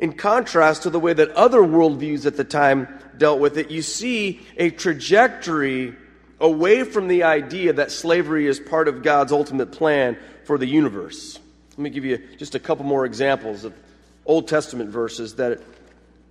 in 0.00 0.14
contrast 0.14 0.82
to 0.84 0.90
the 0.90 0.98
way 0.98 1.12
that 1.12 1.30
other 1.32 1.60
worldviews 1.60 2.24
at 2.24 2.36
the 2.36 2.44
time 2.44 2.88
dealt 3.18 3.38
with 3.38 3.58
it, 3.58 3.70
you 3.70 3.82
see 3.82 4.40
a 4.56 4.70
trajectory 4.70 5.94
away 6.40 6.84
from 6.84 7.06
the 7.06 7.22
idea 7.24 7.74
that 7.74 7.90
slavery 7.90 8.46
is 8.46 8.58
part 8.58 8.88
of 8.88 9.02
God's 9.02 9.30
ultimate 9.30 9.72
plan 9.72 10.16
for 10.44 10.56
the 10.56 10.66
universe. 10.66 11.38
Let 11.72 11.78
me 11.78 11.90
give 11.90 12.06
you 12.06 12.18
just 12.38 12.54
a 12.54 12.58
couple 12.58 12.86
more 12.86 13.04
examples 13.04 13.64
of 13.64 13.74
Old 14.24 14.48
Testament 14.48 14.88
verses 14.88 15.34
that 15.34 15.60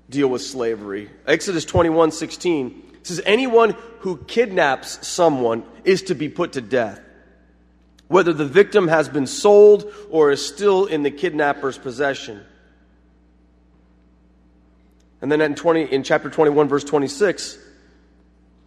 deal 0.09 0.27
with 0.27 0.41
slavery. 0.41 1.09
Exodus 1.27 1.63
21 1.63 2.11
16 2.11 2.97
says, 3.03 3.21
Anyone 3.23 3.75
who 3.99 4.17
kidnaps 4.17 5.07
someone 5.07 5.63
is 5.83 6.01
to 6.03 6.15
be 6.15 6.27
put 6.27 6.53
to 6.53 6.61
death, 6.61 6.99
whether 8.07 8.33
the 8.33 8.45
victim 8.45 8.87
has 8.87 9.07
been 9.07 9.27
sold 9.27 9.93
or 10.09 10.31
is 10.31 10.43
still 10.43 10.87
in 10.87 11.03
the 11.03 11.11
kidnapper's 11.11 11.77
possession. 11.77 12.43
And 15.21 15.31
then 15.31 15.41
in, 15.41 15.55
20, 15.55 15.91
in 15.91 16.03
chapter 16.03 16.29
21, 16.29 16.67
verse 16.67 16.83
26, 16.83 17.55
it 17.55 17.61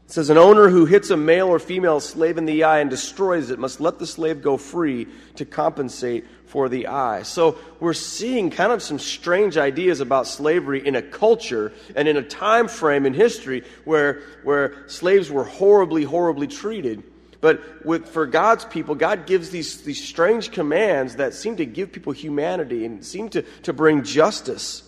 says, 0.07 0.29
An 0.29 0.37
owner 0.37 0.69
who 0.69 0.85
hits 0.85 1.11
a 1.11 1.17
male 1.17 1.49
or 1.49 1.59
female 1.59 2.01
slave 2.01 2.37
in 2.37 2.45
the 2.45 2.65
eye 2.65 2.81
and 2.81 2.91
destroys 2.91 3.51
it 3.51 3.59
must 3.59 3.81
let 3.81 3.99
the 3.99 4.07
slave 4.07 4.43
go 4.43 4.59
free 4.59 5.07
to 5.37 5.47
compensate 5.47 6.27
for 6.47 6.69
the 6.69 6.89
eye. 6.89 7.23
So 7.23 7.57
we're 7.81 7.95
seeing 7.95 8.51
kind 8.51 8.73
of 8.73 8.83
some 8.83 8.99
strange 8.99 9.57
ideas 9.57 10.01
about 10.01 10.27
slavery 10.27 10.87
in 10.87 10.97
a 10.97 11.01
culture 11.01 11.73
and 11.97 12.07
in 12.07 12.19
a 12.19 12.23
time 12.23 12.69
frame 12.69 13.07
in 13.07 13.15
history 13.15 13.65
where, 13.85 14.21
where 14.43 14.87
slaves 14.89 15.31
were 15.31 15.45
horribly, 15.45 16.03
horribly 16.03 16.47
treated. 16.47 17.05
But 17.41 17.85
with, 17.87 18.07
for 18.07 18.27
God's 18.27 18.67
people, 18.67 18.95
God 18.95 19.27
gives 19.27 19.49
these, 19.49 19.81
these 19.81 20.05
strange 20.05 20.53
commands 20.53 21.17
that 21.17 21.33
seem 21.33 21.57
to 21.57 21.65
give 21.65 21.91
people 21.91 22.13
humanity 22.13 22.85
and 22.85 23.03
seem 23.03 23.31
to, 23.31 23.43
to 23.63 23.73
bring 23.73 24.05
justice. 24.05 24.83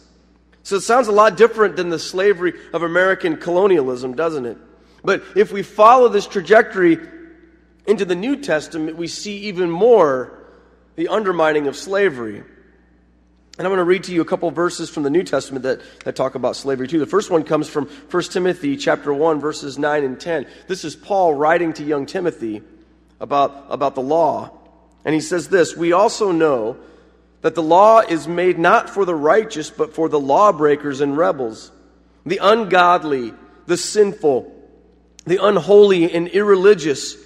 So 0.65 0.77
it 0.77 0.81
sounds 0.81 1.09
a 1.09 1.13
lot 1.13 1.37
different 1.37 1.77
than 1.77 1.91
the 1.91 1.99
slavery 1.99 2.55
of 2.73 2.83
American 2.83 3.37
colonialism, 3.37 4.17
doesn't 4.17 4.47
it? 4.47 4.57
But 5.05 5.23
if 5.37 5.53
we 5.53 5.63
follow 5.63 6.09
this 6.09 6.27
trajectory 6.27 6.99
into 7.87 8.07
the 8.07 8.15
New 8.15 8.37
Testament, 8.37 8.97
we 8.97 9.07
see 9.07 9.41
even 9.41 9.71
more 9.71 10.43
the 10.97 11.09
undermining 11.09 11.67
of 11.67 11.77
slavery. 11.77 12.39
And 12.39 13.67
I'm 13.67 13.71
going 13.71 13.77
to 13.77 13.85
read 13.85 14.05
to 14.05 14.13
you 14.15 14.23
a 14.23 14.25
couple 14.25 14.51
verses 14.51 14.89
from 14.89 15.03
the 15.03 15.11
New 15.11 15.23
Testament 15.23 15.65
that, 15.65 15.83
that 16.05 16.17
talk 16.17 16.35
about 16.35 16.57
slavery 16.57 16.89
too. 16.89 16.99
The 16.99 17.07
first 17.07 17.31
one 17.31 17.45
comes 17.45 17.69
from 17.69 17.87
1 17.87 18.23
Timothy 18.25 18.79
chapter 18.79 19.13
1, 19.13 19.41
verses 19.41 19.79
9 19.79 20.03
and 20.03 20.19
10. 20.19 20.47
This 20.67 20.83
is 20.85 20.97
Paul 20.97 21.35
writing 21.35 21.75
to 21.75 21.85
young 21.85 22.07
Timothy 22.07 22.63
about, 23.21 23.67
about 23.69 23.95
the 23.95 24.01
law. 24.01 24.51
And 25.05 25.15
he 25.15 25.21
says 25.21 25.51
this 25.51 25.77
We 25.77 25.93
also 25.93 26.33
know 26.33 26.79
that 27.45 27.55
the 27.55 27.63
law 27.63 28.01
is 28.01 28.27
made 28.27 28.59
not 28.59 28.89
for 28.89 29.05
the 29.05 29.15
righteous, 29.15 29.69
but 29.69 29.95
for 29.95 30.09
the 30.09 30.19
lawbreakers 30.19 31.03
and 31.03 31.15
rebels, 31.15 31.71
the 32.25 32.39
ungodly, 32.41 33.35
the 33.67 33.77
sinful 33.77 34.51
the 35.27 35.43
unholy 35.43 36.13
and 36.13 36.29
irreligious, 36.29 37.17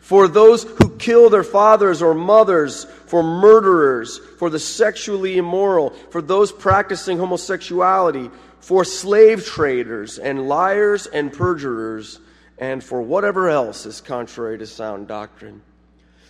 for 0.00 0.28
those 0.28 0.64
who 0.64 0.96
kill 0.96 1.30
their 1.30 1.44
fathers 1.44 2.02
or 2.02 2.14
mothers, 2.14 2.84
for 3.06 3.22
murderers, 3.22 4.18
for 4.38 4.50
the 4.50 4.58
sexually 4.58 5.38
immoral, 5.38 5.90
for 6.10 6.20
those 6.20 6.50
practicing 6.50 7.18
homosexuality, 7.18 8.30
for 8.60 8.84
slave 8.84 9.44
traders 9.44 10.18
and 10.18 10.48
liars 10.48 11.06
and 11.06 11.32
perjurers, 11.32 12.18
and 12.58 12.82
for 12.82 13.02
whatever 13.02 13.48
else 13.48 13.86
is 13.86 14.00
contrary 14.00 14.58
to 14.58 14.66
sound 14.66 15.06
doctrine. 15.06 15.60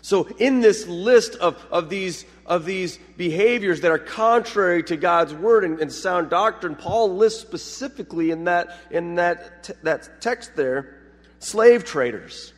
So, 0.05 0.25
in 0.37 0.61
this 0.61 0.87
list 0.87 1.35
of, 1.37 1.57
of, 1.71 1.89
these, 1.89 2.27
of 2.45 2.67
these 2.67 2.99
behaviors 3.17 3.81
that 3.81 3.91
are 3.91 3.97
contrary 3.97 4.83
to 4.83 4.99
God's 4.99 5.33
word 5.33 5.65
and, 5.65 5.81
and 5.81 5.91
sound 5.91 6.29
doctrine, 6.29 6.75
Paul 6.75 7.17
lists 7.17 7.41
specifically 7.41 8.31
in 8.31 8.45
that, 8.45 8.77
in 8.91 9.15
that, 9.15 9.65
t- 9.65 9.73
that 9.83 10.21
text 10.21 10.57
there 10.57 11.01
slave 11.39 11.87
traders. 11.87 12.53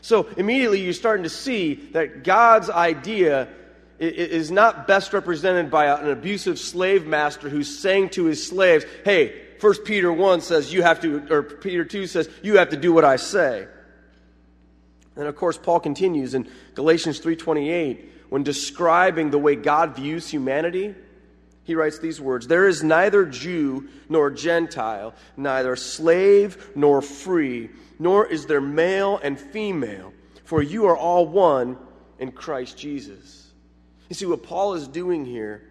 So 0.00 0.26
immediately 0.38 0.80
you're 0.80 0.94
starting 0.94 1.24
to 1.24 1.28
see 1.28 1.74
that 1.92 2.24
God's 2.24 2.70
idea 2.70 3.48
is 3.98 4.50
not 4.50 4.88
best 4.88 5.12
represented 5.12 5.70
by 5.70 5.88
an 6.00 6.08
abusive 6.08 6.58
slave 6.58 7.06
master 7.06 7.50
who's 7.50 7.78
saying 7.78 8.08
to 8.10 8.24
his 8.24 8.46
slaves, 8.46 8.86
hey, 9.04 9.42
First 9.58 9.84
Peter 9.84 10.10
1 10.10 10.40
says 10.40 10.72
you 10.72 10.80
have 10.80 11.02
to, 11.02 11.30
or 11.30 11.42
Peter 11.42 11.84
2 11.84 12.06
says 12.06 12.30
you 12.42 12.56
have 12.56 12.70
to 12.70 12.76
do 12.78 12.94
what 12.94 13.04
I 13.04 13.16
say. 13.16 13.66
And 15.16 15.26
of 15.26 15.36
course, 15.36 15.56
Paul 15.56 15.80
continues 15.80 16.34
in 16.34 16.48
Galatians 16.74 17.20
3.28 17.20 18.04
when 18.28 18.42
describing 18.42 19.30
the 19.30 19.38
way 19.38 19.56
God 19.56 19.96
views 19.96 20.28
humanity 20.28 20.94
he 21.66 21.74
writes 21.74 21.98
these 21.98 22.20
words 22.20 22.46
There 22.46 22.68
is 22.68 22.84
neither 22.84 23.26
Jew 23.26 23.88
nor 24.08 24.30
Gentile, 24.30 25.14
neither 25.36 25.74
slave 25.74 26.70
nor 26.76 27.02
free, 27.02 27.70
nor 27.98 28.24
is 28.24 28.46
there 28.46 28.60
male 28.60 29.18
and 29.22 29.38
female, 29.38 30.12
for 30.44 30.62
you 30.62 30.86
are 30.86 30.96
all 30.96 31.26
one 31.26 31.76
in 32.20 32.30
Christ 32.30 32.78
Jesus. 32.78 33.50
You 34.08 34.14
see, 34.14 34.26
what 34.26 34.44
Paul 34.44 34.74
is 34.74 34.86
doing 34.86 35.24
here 35.24 35.68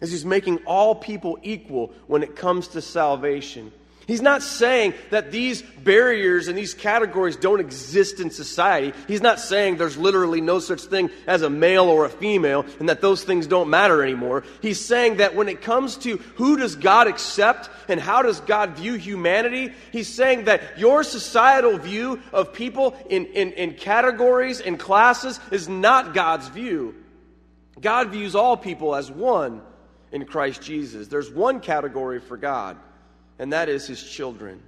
is 0.00 0.10
he's 0.10 0.24
making 0.24 0.58
all 0.66 0.96
people 0.96 1.38
equal 1.42 1.92
when 2.08 2.24
it 2.24 2.34
comes 2.34 2.66
to 2.68 2.82
salvation. 2.82 3.72
He's 4.06 4.22
not 4.22 4.42
saying 4.42 4.94
that 5.10 5.32
these 5.32 5.62
barriers 5.62 6.46
and 6.46 6.56
these 6.56 6.74
categories 6.74 7.34
don't 7.34 7.58
exist 7.58 8.20
in 8.20 8.30
society. 8.30 8.96
He's 9.08 9.20
not 9.20 9.40
saying 9.40 9.76
there's 9.76 9.96
literally 9.96 10.40
no 10.40 10.60
such 10.60 10.82
thing 10.82 11.10
as 11.26 11.42
a 11.42 11.50
male 11.50 11.86
or 11.86 12.04
a 12.04 12.08
female 12.08 12.64
and 12.78 12.88
that 12.88 13.00
those 13.00 13.24
things 13.24 13.48
don't 13.48 13.68
matter 13.68 14.04
anymore. 14.04 14.44
He's 14.62 14.80
saying 14.80 15.16
that 15.16 15.34
when 15.34 15.48
it 15.48 15.60
comes 15.60 15.96
to 15.98 16.18
who 16.36 16.56
does 16.56 16.76
God 16.76 17.08
accept 17.08 17.68
and 17.88 17.98
how 17.98 18.22
does 18.22 18.38
God 18.40 18.76
view 18.76 18.94
humanity, 18.94 19.72
he's 19.90 20.08
saying 20.08 20.44
that 20.44 20.78
your 20.78 21.02
societal 21.02 21.76
view 21.76 22.22
of 22.32 22.52
people 22.52 22.96
in, 23.10 23.26
in, 23.26 23.52
in 23.52 23.74
categories 23.74 24.60
and 24.60 24.78
classes 24.78 25.40
is 25.50 25.68
not 25.68 26.14
God's 26.14 26.46
view. 26.48 26.94
God 27.80 28.10
views 28.10 28.36
all 28.36 28.56
people 28.56 28.94
as 28.94 29.10
one 29.10 29.62
in 30.12 30.26
Christ 30.26 30.62
Jesus. 30.62 31.08
There's 31.08 31.30
one 31.30 31.58
category 31.58 32.20
for 32.20 32.36
God 32.36 32.76
and 33.38 33.52
that 33.52 33.68
is 33.68 33.86
his 33.86 34.02
children. 34.02 34.62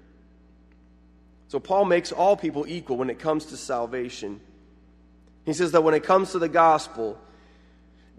So 1.49 1.59
Paul 1.59 1.87
makes 1.87 2.13
all 2.13 2.37
people 2.37 2.67
equal 2.69 2.97
when 2.99 3.11
it 3.11 3.19
comes 3.19 3.47
to 3.47 3.57
salvation. 3.57 4.41
He 5.47 5.55
says 5.55 5.73
that 5.73 5.83
when 5.83 5.95
it 5.95 6.05
comes 6.05 6.33
to 6.33 6.39
the 6.39 6.49
gospel, 6.49 7.19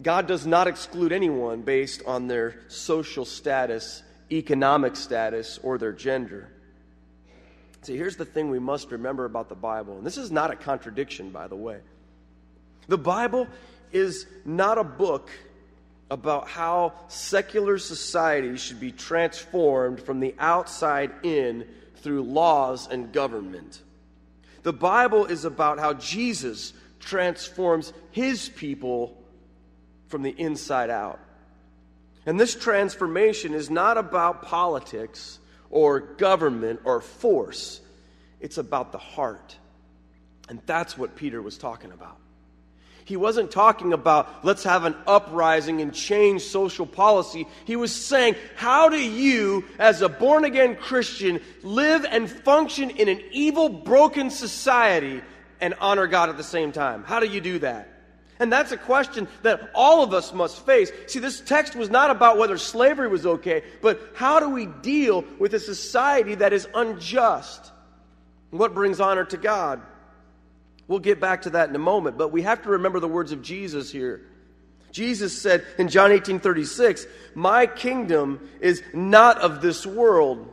God 0.02 0.28
does 0.28 0.48
not 0.48 0.68
exclude 0.68 1.12
anyone 1.12 1.62
based 1.62 2.02
on 2.08 2.28
their 2.28 2.62
social 2.70 3.26
status, 3.26 4.02
economic 4.32 4.96
status, 4.96 5.60
or 5.62 5.78
their 5.78 5.92
gender. 5.92 6.50
See, 7.82 7.96
here's 7.96 8.18
the 8.18 8.26
thing 8.26 8.50
we 8.50 8.60
must 8.60 8.92
remember 8.92 9.26
about 9.26 9.48
the 9.48 9.56
Bible, 9.56 9.98
and 9.98 10.06
this 10.06 10.18
is 10.18 10.32
not 10.32 10.52
a 10.52 10.56
contradiction, 10.56 11.30
by 11.30 11.48
the 11.48 11.56
way. 11.56 11.80
The 12.88 12.98
Bible 12.98 13.48
is 13.92 14.26
not 14.46 14.78
a 14.78 14.84
book 14.84 15.30
about 16.10 16.48
how 16.48 16.94
secular 17.08 17.78
society 17.78 18.58
should 18.58 18.80
be 18.80 18.92
transformed 18.92 20.02
from 20.02 20.20
the 20.20 20.34
outside 20.40 21.12
in 21.24 21.68
through 21.98 22.24
laws 22.24 22.88
and 22.88 23.12
government. 23.12 23.82
The 24.64 24.74
Bible 24.74 25.26
is 25.26 25.46
about 25.46 25.80
how 25.80 25.94
Jesus 25.94 26.74
transforms 27.00 27.94
his 28.12 28.50
people 28.50 29.18
from 30.08 30.24
the 30.24 30.32
inside 30.32 30.90
out. 30.90 31.20
And 32.26 32.40
this 32.40 32.56
transformation 32.56 33.54
is 33.54 33.70
not 33.70 33.98
about 33.98 34.44
politics 34.44 35.40
or 35.70 36.00
government 36.00 36.82
or 36.84 37.00
force, 37.02 37.82
it's 38.40 38.58
about 38.58 38.92
the 38.92 38.98
heart. 38.98 39.56
And 40.48 40.62
that's 40.66 40.98
what 40.98 41.16
Peter 41.16 41.42
was 41.42 41.58
talking 41.58 41.92
about. 41.92 42.18
He 43.10 43.18
wasn't 43.18 43.50
talking 43.50 43.92
about 43.92 44.46
let's 44.46 44.64
have 44.66 44.86
an 44.86 44.96
uprising 45.08 45.82
and 45.82 45.92
change 45.92 46.44
social 46.44 46.86
policy. 46.86 47.48
He 47.66 47.76
was 47.76 47.92
saying, 47.92 48.36
how 48.56 48.88
do 48.88 49.02
you, 49.02 49.66
as 49.80 50.04
a 50.04 50.08
born 50.08 50.46
again 50.46 50.76
Christian, 50.76 51.42
live 51.64 52.06
and 52.08 52.30
function 52.30 52.92
in 52.92 53.10
an 53.10 53.20
evil, 53.32 53.68
broken 53.68 54.30
society 54.30 55.24
and 55.60 55.74
honor 55.82 56.06
God 56.06 56.30
at 56.30 56.38
the 56.38 56.44
same 56.44 56.72
time? 56.72 57.04
How 57.04 57.20
do 57.20 57.26
you 57.26 57.42
do 57.42 57.58
that? 57.60 57.90
And 58.38 58.54
that's 58.54 58.72
a 58.72 58.78
question 58.78 59.28
that 59.42 59.72
all 59.74 60.04
of 60.04 60.14
us 60.14 60.32
must 60.32 60.64
face. 60.64 60.92
See, 61.08 61.18
this 61.18 61.42
text 61.42 61.76
was 61.76 61.90
not 61.90 62.12
about 62.12 62.38
whether 62.38 62.60
slavery 62.60 63.08
was 63.08 63.26
okay, 63.26 63.64
but 63.82 64.00
how 64.14 64.40
do 64.40 64.52
we 64.52 64.68
deal 64.68 65.26
with 65.40 65.56
a 65.56 65.60
society 65.60 66.36
that 66.36 66.54
is 66.54 66.68
unjust? 66.76 67.72
What 68.52 68.76
brings 68.76 69.00
honor 69.00 69.26
to 69.26 69.38
God? 69.38 69.82
We'll 70.90 70.98
get 70.98 71.22
back 71.22 71.44
to 71.44 71.52
that 71.52 71.70
in 71.70 71.76
a 71.76 71.80
moment, 71.80 72.18
but 72.18 72.32
we 72.32 72.42
have 72.42 72.64
to 72.64 72.70
remember 72.70 73.00
the 73.00 73.08
words 73.08 73.32
of 73.32 73.44
Jesus 73.44 73.92
here. 73.92 74.26
Jesus 74.92 75.40
said 75.40 75.64
in 75.78 75.88
John 75.88 76.12
18 76.12 76.40
36, 76.40 77.06
My 77.36 77.68
kingdom 77.68 78.50
is 78.60 78.82
not 78.92 79.38
of 79.38 79.62
this 79.62 79.86
world. 79.86 80.52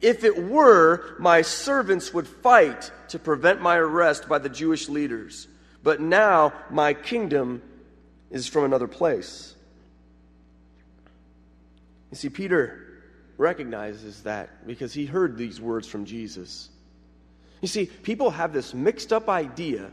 If 0.00 0.24
it 0.24 0.42
were, 0.42 1.16
my 1.18 1.42
servants 1.42 2.14
would 2.14 2.26
fight 2.26 2.90
to 3.08 3.18
prevent 3.18 3.60
my 3.60 3.76
arrest 3.76 4.26
by 4.26 4.38
the 4.38 4.48
Jewish 4.48 4.88
leaders. 4.88 5.46
But 5.82 6.00
now 6.00 6.54
my 6.70 6.94
kingdom 6.94 7.60
is 8.30 8.46
from 8.46 8.64
another 8.64 8.88
place. 8.88 9.54
You 12.10 12.16
see, 12.16 12.30
Peter 12.30 13.02
recognizes 13.36 14.22
that 14.22 14.66
because 14.66 14.94
he 14.94 15.04
heard 15.04 15.36
these 15.36 15.60
words 15.60 15.86
from 15.86 16.06
Jesus. 16.06 16.70
You 17.60 17.68
see, 17.68 17.86
people 17.86 18.30
have 18.30 18.52
this 18.52 18.72
mixed 18.72 19.12
up 19.12 19.28
idea 19.28 19.90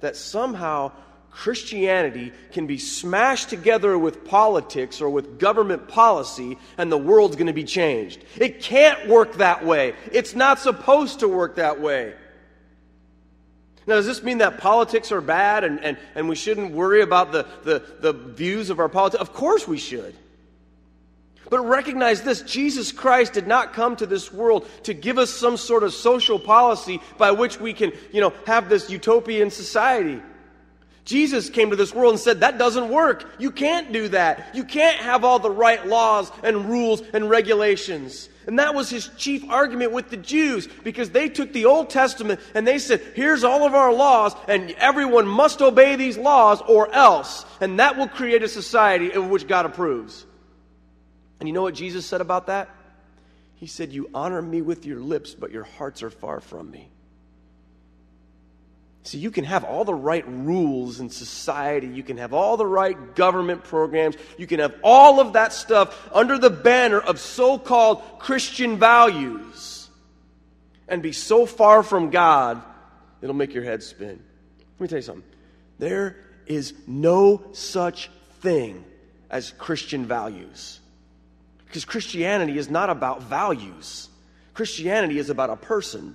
that 0.00 0.16
somehow 0.16 0.92
Christianity 1.30 2.32
can 2.52 2.66
be 2.66 2.78
smashed 2.78 3.50
together 3.50 3.98
with 3.98 4.24
politics 4.24 5.00
or 5.00 5.10
with 5.10 5.38
government 5.38 5.86
policy 5.86 6.56
and 6.78 6.90
the 6.90 6.98
world's 6.98 7.36
going 7.36 7.46
to 7.46 7.52
be 7.52 7.64
changed. 7.64 8.24
It 8.36 8.62
can't 8.62 9.06
work 9.08 9.34
that 9.34 9.64
way. 9.64 9.94
It's 10.12 10.34
not 10.34 10.58
supposed 10.58 11.20
to 11.20 11.28
work 11.28 11.56
that 11.56 11.80
way. 11.80 12.14
Now, 13.86 13.94
does 13.96 14.06
this 14.06 14.22
mean 14.22 14.38
that 14.38 14.58
politics 14.58 15.12
are 15.12 15.20
bad 15.20 15.62
and, 15.62 15.78
and, 15.84 15.96
and 16.14 16.28
we 16.28 16.34
shouldn't 16.34 16.72
worry 16.72 17.02
about 17.02 17.32
the, 17.32 17.46
the, 17.62 17.82
the 18.00 18.12
views 18.12 18.70
of 18.70 18.80
our 18.80 18.88
politics? 18.88 19.20
Of 19.20 19.32
course 19.32 19.68
we 19.68 19.78
should. 19.78 20.14
But 21.48 21.60
recognize 21.60 22.22
this 22.22 22.42
Jesus 22.42 22.92
Christ 22.92 23.32
did 23.32 23.46
not 23.46 23.72
come 23.72 23.96
to 23.96 24.06
this 24.06 24.32
world 24.32 24.68
to 24.84 24.94
give 24.94 25.18
us 25.18 25.30
some 25.30 25.56
sort 25.56 25.82
of 25.82 25.94
social 25.94 26.38
policy 26.38 27.00
by 27.18 27.30
which 27.32 27.60
we 27.60 27.72
can, 27.72 27.92
you 28.12 28.20
know, 28.20 28.32
have 28.46 28.68
this 28.68 28.90
utopian 28.90 29.50
society. 29.50 30.20
Jesus 31.06 31.48
came 31.48 31.70
to 31.70 31.76
this 31.76 31.94
world 31.94 32.14
and 32.14 32.20
said, 32.20 32.40
That 32.40 32.58
doesn't 32.58 32.88
work. 32.88 33.30
You 33.38 33.52
can't 33.52 33.92
do 33.92 34.08
that. 34.08 34.54
You 34.54 34.64
can't 34.64 34.98
have 34.98 35.24
all 35.24 35.38
the 35.38 35.50
right 35.50 35.86
laws 35.86 36.32
and 36.42 36.68
rules 36.68 37.00
and 37.12 37.30
regulations. 37.30 38.28
And 38.48 38.58
that 38.58 38.74
was 38.74 38.90
his 38.90 39.08
chief 39.16 39.48
argument 39.48 39.92
with 39.92 40.10
the 40.10 40.16
Jews 40.16 40.68
because 40.82 41.10
they 41.10 41.28
took 41.28 41.52
the 41.52 41.66
Old 41.66 41.90
Testament 41.90 42.40
and 42.54 42.66
they 42.66 42.78
said, 42.78 43.00
Here's 43.14 43.44
all 43.44 43.64
of 43.64 43.74
our 43.74 43.92
laws, 43.92 44.34
and 44.48 44.72
everyone 44.72 45.28
must 45.28 45.62
obey 45.62 45.94
these 45.94 46.18
laws 46.18 46.60
or 46.62 46.92
else. 46.92 47.46
And 47.60 47.78
that 47.78 47.96
will 47.96 48.08
create 48.08 48.42
a 48.42 48.48
society 48.48 49.12
in 49.12 49.30
which 49.30 49.46
God 49.46 49.64
approves. 49.64 50.25
And 51.38 51.48
you 51.48 51.52
know 51.52 51.62
what 51.62 51.74
Jesus 51.74 52.06
said 52.06 52.20
about 52.20 52.46
that? 52.46 52.68
He 53.56 53.66
said, 53.66 53.92
You 53.92 54.10
honor 54.14 54.40
me 54.40 54.62
with 54.62 54.86
your 54.86 55.00
lips, 55.00 55.34
but 55.34 55.50
your 55.50 55.64
hearts 55.64 56.02
are 56.02 56.10
far 56.10 56.40
from 56.40 56.70
me. 56.70 56.88
See, 59.02 59.18
you 59.18 59.30
can 59.30 59.44
have 59.44 59.62
all 59.62 59.84
the 59.84 59.94
right 59.94 60.26
rules 60.26 60.98
in 60.98 61.10
society. 61.10 61.86
You 61.86 62.02
can 62.02 62.16
have 62.16 62.32
all 62.32 62.56
the 62.56 62.66
right 62.66 63.14
government 63.14 63.62
programs. 63.62 64.16
You 64.36 64.48
can 64.48 64.58
have 64.58 64.74
all 64.82 65.20
of 65.20 65.34
that 65.34 65.52
stuff 65.52 66.08
under 66.12 66.38
the 66.38 66.50
banner 66.50 66.98
of 66.98 67.20
so 67.20 67.56
called 67.56 68.02
Christian 68.18 68.78
values 68.78 69.88
and 70.88 71.02
be 71.02 71.12
so 71.12 71.46
far 71.46 71.82
from 71.82 72.10
God, 72.10 72.62
it'll 73.22 73.34
make 73.34 73.54
your 73.54 73.64
head 73.64 73.82
spin. 73.82 74.20
Let 74.78 74.80
me 74.80 74.88
tell 74.88 74.98
you 74.98 75.02
something. 75.02 75.30
There 75.78 76.16
is 76.46 76.74
no 76.86 77.44
such 77.52 78.10
thing 78.40 78.84
as 79.30 79.52
Christian 79.52 80.06
values. 80.06 80.80
Because 81.66 81.84
Christianity 81.84 82.58
is 82.58 82.70
not 82.70 82.90
about 82.90 83.22
values, 83.22 84.08
Christianity 84.54 85.18
is 85.18 85.30
about 85.30 85.50
a 85.50 85.56
person. 85.56 86.14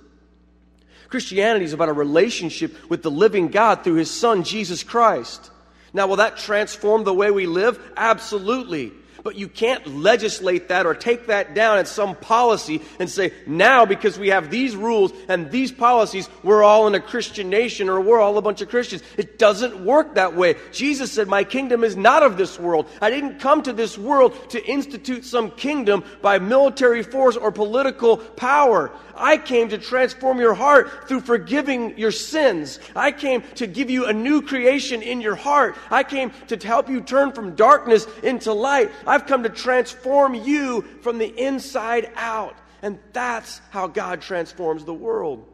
Christianity 1.08 1.66
is 1.66 1.74
about 1.74 1.90
a 1.90 1.92
relationship 1.92 2.74
with 2.88 3.02
the 3.02 3.10
living 3.10 3.48
God 3.48 3.84
through 3.84 3.96
his 3.96 4.10
son, 4.10 4.44
Jesus 4.44 4.82
Christ. 4.82 5.50
Now, 5.92 6.06
will 6.06 6.16
that 6.16 6.38
transform 6.38 7.04
the 7.04 7.12
way 7.12 7.30
we 7.30 7.46
live? 7.46 7.78
Absolutely. 7.98 8.92
But 9.22 9.36
you 9.36 9.48
can't 9.48 9.86
legislate 9.86 10.68
that 10.68 10.84
or 10.84 10.94
take 10.94 11.28
that 11.28 11.54
down 11.54 11.78
at 11.78 11.86
some 11.86 12.16
policy 12.16 12.82
and 12.98 13.08
say, 13.08 13.32
now 13.46 13.86
because 13.86 14.18
we 14.18 14.28
have 14.28 14.50
these 14.50 14.74
rules 14.74 15.12
and 15.28 15.50
these 15.50 15.70
policies, 15.70 16.28
we're 16.42 16.64
all 16.64 16.88
in 16.88 16.96
a 16.96 17.00
Christian 17.00 17.48
nation 17.48 17.88
or 17.88 18.00
we're 18.00 18.20
all 18.20 18.36
a 18.36 18.42
bunch 18.42 18.62
of 18.62 18.68
Christians. 18.68 19.02
It 19.16 19.38
doesn't 19.38 19.84
work 19.84 20.16
that 20.16 20.34
way. 20.34 20.56
Jesus 20.72 21.12
said, 21.12 21.28
My 21.28 21.44
kingdom 21.44 21.84
is 21.84 21.96
not 21.96 22.24
of 22.24 22.36
this 22.36 22.58
world. 22.58 22.88
I 23.00 23.10
didn't 23.10 23.38
come 23.38 23.62
to 23.62 23.72
this 23.72 23.96
world 23.96 24.50
to 24.50 24.64
institute 24.64 25.24
some 25.24 25.52
kingdom 25.52 26.02
by 26.20 26.40
military 26.40 27.04
force 27.04 27.36
or 27.36 27.52
political 27.52 28.16
power. 28.16 28.90
I 29.14 29.36
came 29.36 29.68
to 29.70 29.78
transform 29.78 30.38
your 30.38 30.54
heart 30.54 31.08
through 31.08 31.20
forgiving 31.20 31.98
your 31.98 32.10
sins. 32.12 32.78
I 32.96 33.12
came 33.12 33.42
to 33.56 33.66
give 33.66 33.90
you 33.90 34.06
a 34.06 34.12
new 34.12 34.42
creation 34.42 35.02
in 35.02 35.20
your 35.20 35.34
heart. 35.34 35.76
I 35.90 36.02
came 36.02 36.32
to 36.48 36.56
help 36.56 36.88
you 36.88 37.00
turn 37.00 37.32
from 37.32 37.54
darkness 37.54 38.06
into 38.22 38.52
light. 38.52 38.90
I've 39.06 39.26
come 39.26 39.42
to 39.42 39.48
transform 39.48 40.34
you 40.34 40.82
from 41.02 41.18
the 41.18 41.26
inside 41.26 42.10
out. 42.16 42.56
And 42.82 42.98
that's 43.12 43.60
how 43.70 43.86
God 43.86 44.20
transforms 44.20 44.84
the 44.84 44.94
world. 44.94 45.46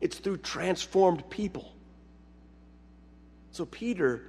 It's 0.00 0.18
through 0.18 0.38
transformed 0.38 1.28
people. 1.30 1.72
So 3.50 3.64
Peter 3.64 4.22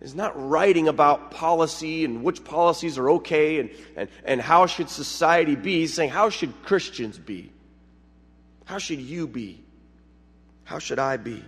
is 0.00 0.14
not 0.14 0.32
writing 0.48 0.88
about 0.88 1.32
policy 1.32 2.04
and 2.04 2.22
which 2.22 2.44
policies 2.44 2.98
are 2.98 3.10
okay 3.10 3.58
and, 3.58 3.70
and, 3.96 4.08
and 4.24 4.40
how 4.40 4.66
should 4.66 4.88
society 4.88 5.56
be. 5.56 5.80
He's 5.80 5.94
saying, 5.94 6.10
how 6.10 6.30
should 6.30 6.62
Christians 6.62 7.18
be? 7.18 7.52
How 8.68 8.76
should 8.76 9.00
you 9.00 9.26
be? 9.26 9.64
How 10.64 10.78
should 10.78 10.98
I 10.98 11.16
be? 11.16 11.42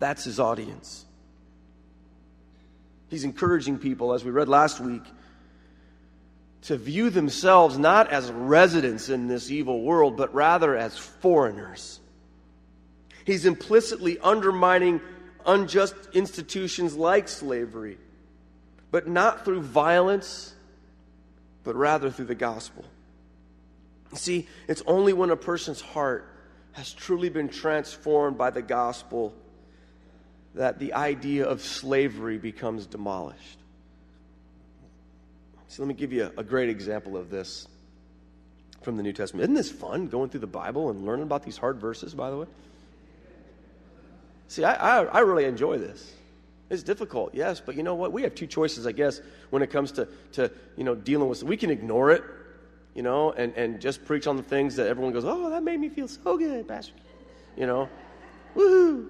That's 0.00 0.24
his 0.24 0.40
audience. 0.40 1.06
He's 3.06 3.22
encouraging 3.22 3.78
people, 3.78 4.12
as 4.12 4.24
we 4.24 4.32
read 4.32 4.48
last 4.48 4.80
week, 4.80 5.04
to 6.62 6.76
view 6.76 7.10
themselves 7.10 7.78
not 7.78 8.10
as 8.10 8.28
residents 8.32 9.08
in 9.08 9.28
this 9.28 9.52
evil 9.52 9.82
world, 9.82 10.16
but 10.16 10.34
rather 10.34 10.76
as 10.76 10.98
foreigners. 10.98 12.00
He's 13.24 13.46
implicitly 13.46 14.18
undermining 14.18 15.00
unjust 15.46 15.94
institutions 16.12 16.96
like 16.96 17.28
slavery, 17.28 17.98
but 18.90 19.06
not 19.06 19.44
through 19.44 19.62
violence, 19.62 20.56
but 21.62 21.76
rather 21.76 22.10
through 22.10 22.24
the 22.24 22.34
gospel. 22.34 22.84
See, 24.14 24.48
it's 24.66 24.82
only 24.86 25.12
when 25.12 25.30
a 25.30 25.36
person's 25.36 25.80
heart 25.80 26.32
has 26.72 26.92
truly 26.92 27.28
been 27.28 27.48
transformed 27.48 28.38
by 28.38 28.50
the 28.50 28.62
gospel 28.62 29.34
that 30.54 30.78
the 30.78 30.94
idea 30.94 31.44
of 31.44 31.62
slavery 31.62 32.38
becomes 32.38 32.86
demolished. 32.86 33.58
So 35.68 35.82
let 35.82 35.88
me 35.88 35.94
give 35.94 36.12
you 36.12 36.30
a, 36.36 36.42
great 36.42 36.70
example 36.70 37.16
of 37.16 37.28
this 37.28 37.68
from 38.82 38.96
the 38.96 39.02
New 39.02 39.12
Testament. 39.12 39.42
Isn't 39.42 39.54
this 39.54 39.70
fun 39.70 40.08
going 40.08 40.30
through 40.30 40.40
the 40.40 40.46
Bible 40.46 40.88
and 40.88 41.04
learning 41.04 41.24
about 41.24 41.42
these 41.42 41.58
hard 41.58 41.78
verses, 41.78 42.14
by 42.14 42.30
the 42.30 42.38
way? 42.38 42.46
See, 44.48 44.64
I, 44.64 45.00
I, 45.00 45.04
I 45.04 45.18
really 45.20 45.44
enjoy 45.44 45.76
this. 45.76 46.14
It's 46.70 46.82
difficult, 46.82 47.34
yes, 47.34 47.60
but 47.60 47.76
you 47.76 47.82
know 47.82 47.94
what? 47.94 48.12
We 48.12 48.22
have 48.22 48.34
two 48.34 48.46
choices, 48.46 48.86
I 48.86 48.92
guess, 48.92 49.20
when 49.50 49.62
it 49.62 49.70
comes 49.70 49.92
to, 49.92 50.08
to 50.32 50.50
you 50.76 50.84
know, 50.84 50.94
dealing 50.94 51.28
with 51.28 51.42
it. 51.42 51.48
We 51.48 51.56
can 51.56 51.70
ignore 51.70 52.10
it 52.10 52.22
you 52.98 53.04
know, 53.04 53.30
and, 53.30 53.54
and 53.54 53.80
just 53.80 54.04
preach 54.04 54.26
on 54.26 54.36
the 54.36 54.42
things 54.42 54.74
that 54.74 54.88
everyone 54.88 55.12
goes, 55.12 55.24
oh, 55.24 55.50
that 55.50 55.62
made 55.62 55.78
me 55.78 55.88
feel 55.88 56.08
so 56.08 56.36
good, 56.36 56.66
Pastor. 56.66 56.94
You 57.56 57.64
know, 57.64 57.88
woohoo. 58.56 59.06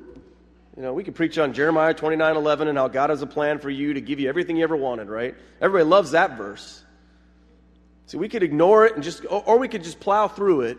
You 0.77 0.83
know, 0.83 0.93
we 0.93 1.03
could 1.03 1.15
preach 1.15 1.39
on 1.39 1.55
Jeremiah 1.55 1.95
29 1.95 2.37
11 2.37 2.69
and 2.69 2.77
how 2.77 2.89
God 2.89 3.09
has 3.09 3.23
a 3.23 3.27
plan 3.27 3.59
for 3.59 3.71
you 3.71 3.95
to 3.95 4.03
give 4.03 4.21
you 4.21 4.29
everything 4.29 4.59
you 4.59 4.65
ever 4.65 4.77
wanted, 4.77 5.09
right? 5.09 5.35
Everybody 5.63 5.89
loves 5.89 6.11
that 6.11 6.37
verse. 6.37 6.85
See, 8.05 8.19
we 8.19 8.29
could 8.29 8.43
ignore 8.43 8.85
it 8.85 8.95
and 8.95 9.03
just, 9.03 9.25
or 9.31 9.57
we 9.57 9.69
could 9.69 9.85
just 9.85 10.01
plow 10.01 10.29
through 10.29 10.61
it 10.61 10.77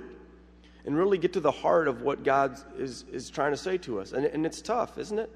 and 0.86 0.96
really 0.96 1.18
get 1.18 1.34
to 1.34 1.40
the 1.40 1.50
heart 1.50 1.88
of 1.88 2.04
what 2.04 2.24
God 2.24 2.60
is, 2.78 3.06
is 3.12 3.32
trying 3.32 3.54
to 3.54 3.58
say 3.58 3.80
to 3.80 4.02
us. 4.02 4.12
And, 4.12 4.24
and 4.28 4.46
it's 4.46 4.62
tough, 4.62 5.00
isn't 5.00 5.18
it? 5.18 5.32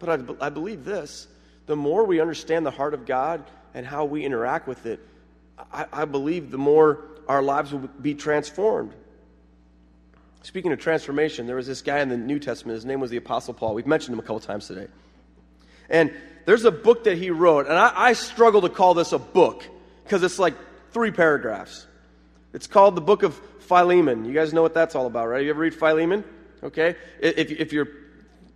But 0.00 0.08
I, 0.42 0.46
I 0.46 0.48
believe 0.48 0.84
this 0.84 1.28
the 1.66 1.76
more 1.76 2.02
we 2.02 2.20
understand 2.20 2.66
the 2.66 2.72
heart 2.72 2.92
of 2.92 3.06
God 3.06 3.44
and 3.72 3.86
how 3.86 4.04
we 4.04 4.24
interact 4.24 4.66
with 4.66 4.84
it, 4.84 4.98
I, 5.72 5.86
I 5.92 6.04
believe 6.04 6.50
the 6.50 6.58
more 6.58 7.04
our 7.28 7.42
lives 7.42 7.72
will 7.72 7.88
be 8.00 8.14
transformed. 8.14 8.92
Speaking 10.42 10.72
of 10.72 10.80
transformation, 10.80 11.46
there 11.46 11.56
was 11.56 11.66
this 11.66 11.82
guy 11.82 12.00
in 12.00 12.08
the 12.08 12.16
New 12.16 12.38
Testament. 12.38 12.74
His 12.74 12.84
name 12.84 13.00
was 13.00 13.10
the 13.10 13.16
Apostle 13.16 13.54
Paul. 13.54 13.74
We've 13.74 13.86
mentioned 13.86 14.14
him 14.14 14.18
a 14.18 14.22
couple 14.22 14.40
times 14.40 14.66
today. 14.66 14.88
And 15.88 16.12
there's 16.46 16.64
a 16.64 16.72
book 16.72 17.04
that 17.04 17.16
he 17.16 17.30
wrote, 17.30 17.66
and 17.66 17.78
I, 17.78 17.92
I 17.94 18.12
struggle 18.14 18.62
to 18.62 18.68
call 18.68 18.94
this 18.94 19.12
a 19.12 19.18
book 19.18 19.62
because 20.02 20.22
it's 20.22 20.38
like 20.38 20.54
three 20.90 21.12
paragraphs. 21.12 21.86
It's 22.52 22.66
called 22.66 22.96
the 22.96 23.00
Book 23.00 23.22
of 23.22 23.34
Philemon. 23.60 24.24
You 24.24 24.32
guys 24.32 24.52
know 24.52 24.62
what 24.62 24.74
that's 24.74 24.94
all 24.94 25.06
about, 25.06 25.28
right? 25.28 25.44
You 25.44 25.50
ever 25.50 25.60
read 25.60 25.74
Philemon? 25.74 26.24
Okay? 26.62 26.96
If, 27.20 27.50
if 27.50 27.72
you're 27.72 27.88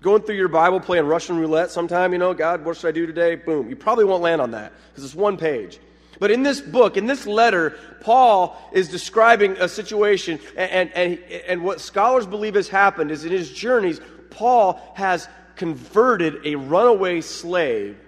going 0.03 0.23
through 0.23 0.37
your 0.37 0.49
Bible 0.49 0.81
playing 0.81 1.07
Russian 1.07 1.39
roulette 1.39 1.71
sometime, 1.71 2.13
you 2.13 2.19
know, 2.19 2.35
God, 2.35 2.65
what 2.65 2.77
should 2.77 2.89
I 2.89 2.93
do 2.93 3.07
today? 3.07 3.37
Boom. 3.37 3.69
You 3.69 3.77
probably 3.77 4.05
won't 4.05 4.23
land 4.23 4.41
on 4.41 4.51
that 4.51 4.73
because 4.91 5.05
it's 5.05 5.15
one 5.15 5.37
page. 5.37 5.79
But 6.19 6.31
in 6.31 6.43
this 6.43 6.61
book, 6.61 6.97
in 6.97 7.07
this 7.07 7.27
letter, 7.27 7.79
Paul 8.01 8.57
is 8.73 8.89
describing 8.89 9.53
a 9.59 9.69
situation, 9.69 10.39
and, 10.57 10.91
and, 10.95 11.19
and 11.49 11.63
what 11.63 11.81
scholars 11.81 12.27
believe 12.27 12.55
has 12.55 12.69
happened 12.69 13.11
is 13.11 13.25
in 13.25 13.33
his 13.33 13.51
journeys, 13.51 14.01
Paul 14.31 14.81
has 14.95 15.29
converted 15.57 16.47
a 16.47 16.55
runaway 16.55 17.21
slave 17.21 17.99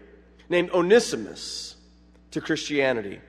named 0.48 0.70
Onesimus 0.70 1.76
to 2.30 2.40
Christianity. 2.40 3.20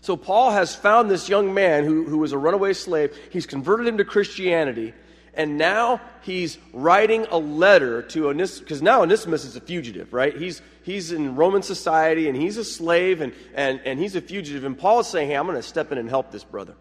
So 0.00 0.16
Paul 0.16 0.50
has 0.50 0.74
found 0.74 1.10
this 1.10 1.28
young 1.28 1.54
man 1.54 1.84
who, 1.84 2.04
who 2.04 2.18
was 2.18 2.32
a 2.32 2.38
runaway 2.38 2.72
slave. 2.72 3.16
He's 3.30 3.46
converted 3.46 3.86
him 3.86 3.98
to 3.98 4.04
Christianity. 4.04 4.94
And 5.34 5.56
now 5.56 6.00
he's 6.20 6.58
writing 6.72 7.26
a 7.30 7.38
letter 7.38 8.02
to 8.02 8.28
Onesimus, 8.28 8.60
because 8.60 8.82
now 8.82 9.02
Onesimus 9.02 9.44
is 9.44 9.56
a 9.56 9.60
fugitive, 9.60 10.12
right? 10.12 10.36
He's, 10.36 10.60
he's 10.82 11.10
in 11.10 11.36
Roman 11.36 11.62
society 11.62 12.28
and 12.28 12.36
he's 12.36 12.58
a 12.58 12.64
slave 12.64 13.22
and, 13.22 13.32
and, 13.54 13.80
and 13.84 13.98
he's 13.98 14.14
a 14.14 14.20
fugitive. 14.20 14.64
And 14.64 14.78
Paul 14.78 15.00
is 15.00 15.06
saying, 15.06 15.28
hey, 15.28 15.36
I'm 15.36 15.46
going 15.46 15.56
to 15.56 15.62
step 15.62 15.90
in 15.90 15.96
and 15.96 16.08
help 16.08 16.30
this 16.30 16.44
brother. 16.44 16.74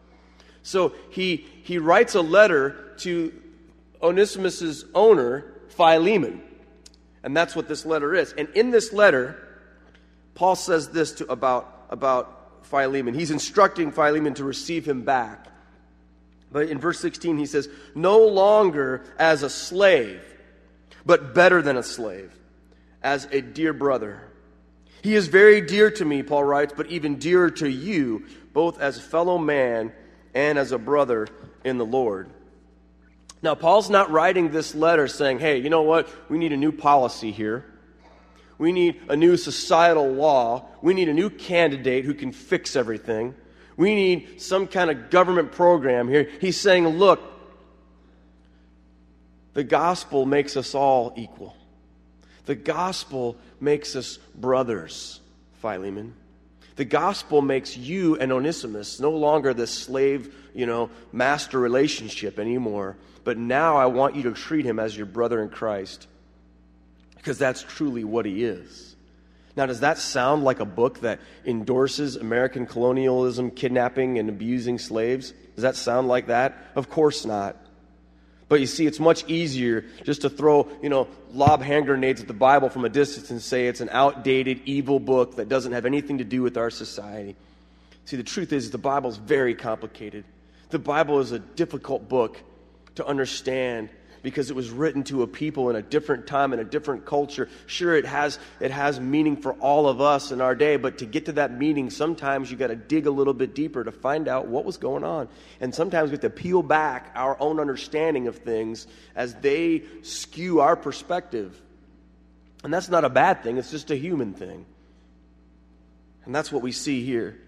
So 0.63 0.93
he, 1.11 1.45
he 1.63 1.77
writes 1.77 2.15
a 2.15 2.21
letter 2.21 2.93
to 2.99 3.33
Onesimus's 4.01 4.83
owner, 4.93 5.53
Philemon. 5.69 6.41
And 7.23 7.37
that's 7.37 7.55
what 7.55 7.69
this 7.69 7.85
letter 7.85 8.13
is. 8.13 8.33
And 8.33 8.49
in 8.49 8.71
this 8.71 8.91
letter, 8.91 9.47
Paul 10.35 10.55
says 10.55 10.89
this 10.89 11.13
to, 11.13 11.31
about, 11.31 11.85
about 11.89 12.65
Philemon. 12.65 13.13
He's 13.13 13.31
instructing 13.31 13.91
Philemon 13.91 14.33
to 14.35 14.43
receive 14.43 14.85
him 14.85 15.03
back. 15.03 15.47
But 16.51 16.69
in 16.69 16.79
verse 16.79 16.99
16, 16.99 17.37
he 17.37 17.45
says, 17.45 17.69
No 17.95 18.25
longer 18.27 19.03
as 19.17 19.43
a 19.43 19.49
slave, 19.49 20.21
but 21.05 21.33
better 21.33 21.61
than 21.61 21.77
a 21.77 21.83
slave, 21.83 22.33
as 23.01 23.25
a 23.31 23.41
dear 23.41 23.73
brother. 23.73 24.21
He 25.01 25.15
is 25.15 25.27
very 25.27 25.61
dear 25.61 25.89
to 25.91 26.05
me, 26.05 26.21
Paul 26.21 26.43
writes, 26.43 26.73
but 26.75 26.87
even 26.87 27.17
dearer 27.17 27.49
to 27.51 27.69
you, 27.69 28.25
both 28.53 28.79
as 28.79 28.97
a 28.97 29.01
fellow 29.01 29.37
man 29.37 29.91
and 30.33 30.59
as 30.59 30.71
a 30.71 30.77
brother 30.77 31.27
in 31.63 31.77
the 31.77 31.85
Lord. 31.85 32.29
Now, 33.41 33.55
Paul's 33.55 33.89
not 33.89 34.11
writing 34.11 34.51
this 34.51 34.75
letter 34.75 35.07
saying, 35.07 35.39
hey, 35.39 35.57
you 35.57 35.69
know 35.69 35.81
what? 35.81 36.07
We 36.29 36.37
need 36.37 36.53
a 36.53 36.57
new 36.57 36.71
policy 36.71 37.31
here. 37.31 37.65
We 38.59 38.71
need 38.71 39.01
a 39.09 39.15
new 39.15 39.37
societal 39.37 40.11
law. 40.11 40.67
We 40.83 40.93
need 40.93 41.09
a 41.09 41.13
new 41.13 41.31
candidate 41.31 42.05
who 42.05 42.13
can 42.13 42.31
fix 42.31 42.75
everything. 42.75 43.33
We 43.77 43.95
need 43.95 44.41
some 44.41 44.67
kind 44.67 44.89
of 44.89 45.09
government 45.09 45.51
program 45.51 46.07
here. 46.07 46.29
He's 46.39 46.59
saying, 46.59 46.87
look, 46.87 47.21
the 49.53 49.63
gospel 49.63 50.25
makes 50.25 50.55
us 50.55 50.75
all 50.75 51.13
equal. 51.15 51.55
The 52.45 52.55
gospel 52.55 53.37
makes 53.59 53.95
us 53.95 54.17
brothers, 54.35 55.19
Philemon. 55.61 56.15
The 56.75 56.85
gospel 56.85 57.41
makes 57.41 57.77
you 57.77 58.17
and 58.17 58.31
Onesimus 58.31 58.99
no 58.99 59.11
longer 59.11 59.53
this 59.53 59.71
slave, 59.71 60.33
you 60.53 60.65
know, 60.65 60.89
master 61.11 61.59
relationship 61.59 62.39
anymore. 62.39 62.97
But 63.23 63.37
now 63.37 63.77
I 63.77 63.85
want 63.85 64.15
you 64.15 64.23
to 64.23 64.31
treat 64.31 64.65
him 64.65 64.79
as 64.79 64.95
your 64.95 65.05
brother 65.05 65.41
in 65.43 65.49
Christ 65.49 66.07
because 67.17 67.37
that's 67.37 67.61
truly 67.61 68.03
what 68.03 68.25
he 68.25 68.43
is. 68.43 68.90
Now, 69.55 69.65
does 69.65 69.81
that 69.81 69.97
sound 69.97 70.43
like 70.43 70.59
a 70.59 70.65
book 70.65 71.01
that 71.01 71.19
endorses 71.45 72.15
American 72.15 72.65
colonialism, 72.65 73.51
kidnapping, 73.51 74.17
and 74.17 74.29
abusing 74.29 74.79
slaves? 74.79 75.33
Does 75.55 75.63
that 75.63 75.75
sound 75.75 76.07
like 76.07 76.27
that? 76.27 76.57
Of 76.75 76.89
course 76.89 77.25
not. 77.25 77.57
But 78.47 78.59
you 78.59 78.65
see, 78.67 78.85
it's 78.85 78.99
much 78.99 79.23
easier 79.29 79.85
just 80.03 80.23
to 80.23 80.29
throw, 80.29 80.67
you 80.81 80.89
know, 80.89 81.07
lob 81.31 81.61
hand 81.61 81.85
grenades 81.85 82.19
at 82.19 82.27
the 82.27 82.33
Bible 82.33 82.69
from 82.69 82.83
a 82.83 82.89
distance 82.89 83.31
and 83.31 83.41
say 83.41 83.67
it's 83.67 83.79
an 83.79 83.89
outdated, 83.91 84.61
evil 84.65 84.99
book 84.99 85.37
that 85.37 85.47
doesn't 85.47 85.71
have 85.71 85.85
anything 85.85 86.17
to 86.17 86.25
do 86.25 86.41
with 86.41 86.57
our 86.57 86.69
society. 86.69 87.35
See, 88.03 88.17
the 88.17 88.23
truth 88.23 88.51
is, 88.51 88.71
the 88.71 88.77
Bible 88.77 89.09
is 89.09 89.17
very 89.17 89.55
complicated. 89.55 90.25
The 90.69 90.79
Bible 90.79 91.19
is 91.19 91.31
a 91.31 91.39
difficult 91.39 92.09
book 92.09 92.37
to 92.95 93.05
understand 93.05 93.89
because 94.21 94.49
it 94.49 94.55
was 94.55 94.69
written 94.69 95.03
to 95.05 95.23
a 95.23 95.27
people 95.27 95.69
in 95.69 95.75
a 95.75 95.81
different 95.81 96.27
time 96.27 96.53
and 96.53 96.61
a 96.61 96.65
different 96.65 97.05
culture. 97.05 97.49
Sure, 97.65 97.95
it 97.95 98.05
has, 98.05 98.39
it 98.59 98.71
has 98.71 98.99
meaning 98.99 99.37
for 99.37 99.53
all 99.53 99.87
of 99.87 100.01
us 100.01 100.31
in 100.31 100.41
our 100.41 100.55
day, 100.55 100.77
but 100.77 100.99
to 100.99 101.05
get 101.05 101.25
to 101.25 101.33
that 101.33 101.57
meaning, 101.57 101.89
sometimes 101.89 102.51
you 102.51 102.57
got 102.57 102.67
to 102.67 102.75
dig 102.75 103.07
a 103.07 103.11
little 103.11 103.33
bit 103.33 103.55
deeper 103.55 103.83
to 103.83 103.91
find 103.91 104.27
out 104.27 104.47
what 104.47 104.65
was 104.65 104.77
going 104.77 105.03
on. 105.03 105.27
And 105.59 105.73
sometimes 105.73 106.09
we 106.09 106.13
have 106.13 106.21
to 106.21 106.29
peel 106.29 106.61
back 106.61 107.11
our 107.15 107.39
own 107.39 107.59
understanding 107.59 108.27
of 108.27 108.37
things 108.37 108.87
as 109.15 109.33
they 109.35 109.83
skew 110.03 110.59
our 110.59 110.75
perspective. 110.75 111.59
And 112.63 112.73
that's 112.73 112.89
not 112.89 113.05
a 113.05 113.09
bad 113.09 113.43
thing, 113.43 113.57
it's 113.57 113.71
just 113.71 113.91
a 113.91 113.95
human 113.95 114.33
thing. 114.33 114.65
And 116.25 116.35
that's 116.35 116.51
what 116.51 116.61
we 116.61 116.71
see 116.71 117.03
here. 117.03 117.39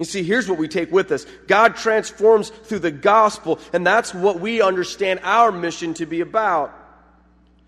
You 0.00 0.06
see, 0.06 0.22
here's 0.22 0.48
what 0.48 0.58
we 0.58 0.66
take 0.66 0.90
with 0.90 1.12
us 1.12 1.26
God 1.46 1.76
transforms 1.76 2.48
through 2.48 2.80
the 2.80 2.90
gospel, 2.90 3.60
and 3.72 3.86
that's 3.86 4.14
what 4.14 4.40
we 4.40 4.62
understand 4.62 5.20
our 5.22 5.52
mission 5.52 5.92
to 5.94 6.06
be 6.06 6.22
about. 6.22 6.74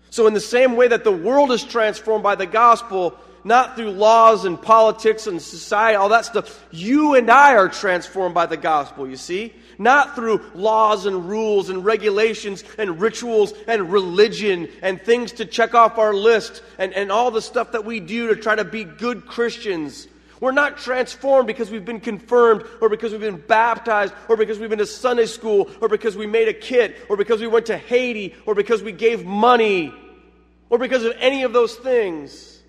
So, 0.09 0.25
in 0.25 0.33
the 0.33 0.41
same 0.41 0.75
way 0.75 0.87
that 0.87 1.03
the 1.03 1.11
world 1.11 1.51
is 1.51 1.63
transformed 1.63 2.23
by 2.23 2.33
the 2.33 2.47
gospel, 2.47 3.15
not 3.43 3.75
through 3.75 3.91
laws 3.91 4.45
and 4.45 4.59
politics 4.59 5.27
and 5.27 5.39
society, 5.39 5.95
all 5.95 6.09
that 6.09 6.25
stuff, 6.25 6.65
you 6.71 7.13
and 7.13 7.29
I 7.29 7.55
are 7.55 7.69
transformed 7.69 8.33
by 8.33 8.47
the 8.47 8.57
gospel, 8.57 9.07
you 9.07 9.17
see? 9.17 9.53
Not 9.77 10.15
through 10.15 10.41
laws 10.55 11.05
and 11.05 11.29
rules 11.29 11.69
and 11.69 11.85
regulations 11.85 12.63
and 12.79 12.99
rituals 12.99 13.53
and 13.67 13.91
religion 13.91 14.69
and 14.81 14.99
things 14.99 15.33
to 15.33 15.45
check 15.45 15.75
off 15.75 15.99
our 15.99 16.15
list 16.15 16.63
and, 16.79 16.93
and 16.93 17.11
all 17.11 17.29
the 17.29 17.41
stuff 17.43 17.73
that 17.73 17.85
we 17.85 17.99
do 17.99 18.29
to 18.29 18.35
try 18.35 18.55
to 18.55 18.63
be 18.63 18.85
good 18.85 19.27
Christians. 19.27 20.07
We're 20.39 20.51
not 20.51 20.77
transformed 20.77 21.47
because 21.47 21.69
we've 21.69 21.85
been 21.85 21.99
confirmed 21.99 22.65
or 22.81 22.89
because 22.89 23.11
we've 23.11 23.21
been 23.21 23.37
baptized 23.37 24.13
or 24.27 24.35
because 24.35 24.59
we've 24.59 24.69
been 24.69 24.79
to 24.79 24.85
Sunday 24.85 25.25
school 25.25 25.69
or 25.79 25.87
because 25.87 26.17
we 26.17 26.27
made 26.27 26.47
a 26.47 26.53
kit 26.53 26.97
or 27.09 27.17
because 27.17 27.39
we 27.39 27.47
went 27.47 27.67
to 27.67 27.77
Haiti 27.77 28.35
or 28.45 28.55
because 28.55 28.81
we 28.81 28.91
gave 28.91 29.25
money 29.25 29.93
or 30.69 30.77
because 30.77 31.03
of 31.03 31.15
any 31.19 31.43
of 31.43 31.53
those 31.53 31.75
things. 31.75 32.61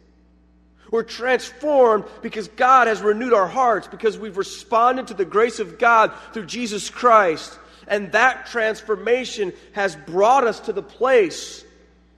We're 0.91 1.03
transformed 1.03 2.05
because 2.23 2.49
God 2.49 2.87
has 2.87 3.01
renewed 3.01 3.33
our 3.33 3.49
hearts, 3.49 3.89
because 3.89 4.17
we've 4.17 4.37
responded 4.37 5.09
to 5.09 5.15
the 5.15 5.25
grace 5.25 5.59
of 5.59 5.79
God 5.79 6.13
through 6.33 6.47
Jesus 6.47 6.91
Christ. 6.91 7.59
And 7.89 8.13
that 8.13 8.47
transformation 8.47 9.53
has 9.73 9.97
brought 9.97 10.47
us 10.47 10.61
to 10.61 10.73
the 10.73 10.83
place 10.83 11.65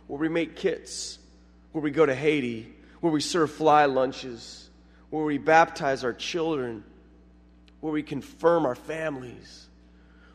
where 0.08 0.18
we 0.18 0.28
make 0.28 0.56
kits, 0.56 1.18
where 1.72 1.82
we 1.82 1.90
go 1.90 2.04
to 2.04 2.14
Haiti, 2.14 2.70
where 3.00 3.12
we 3.12 3.20
serve 3.20 3.52
fly 3.52 3.86
lunches 3.86 4.65
where 5.16 5.24
we 5.24 5.38
baptize 5.38 6.04
our 6.04 6.12
children, 6.12 6.84
where 7.80 7.90
we 7.90 8.02
confirm 8.02 8.66
our 8.66 8.74
families, 8.74 9.66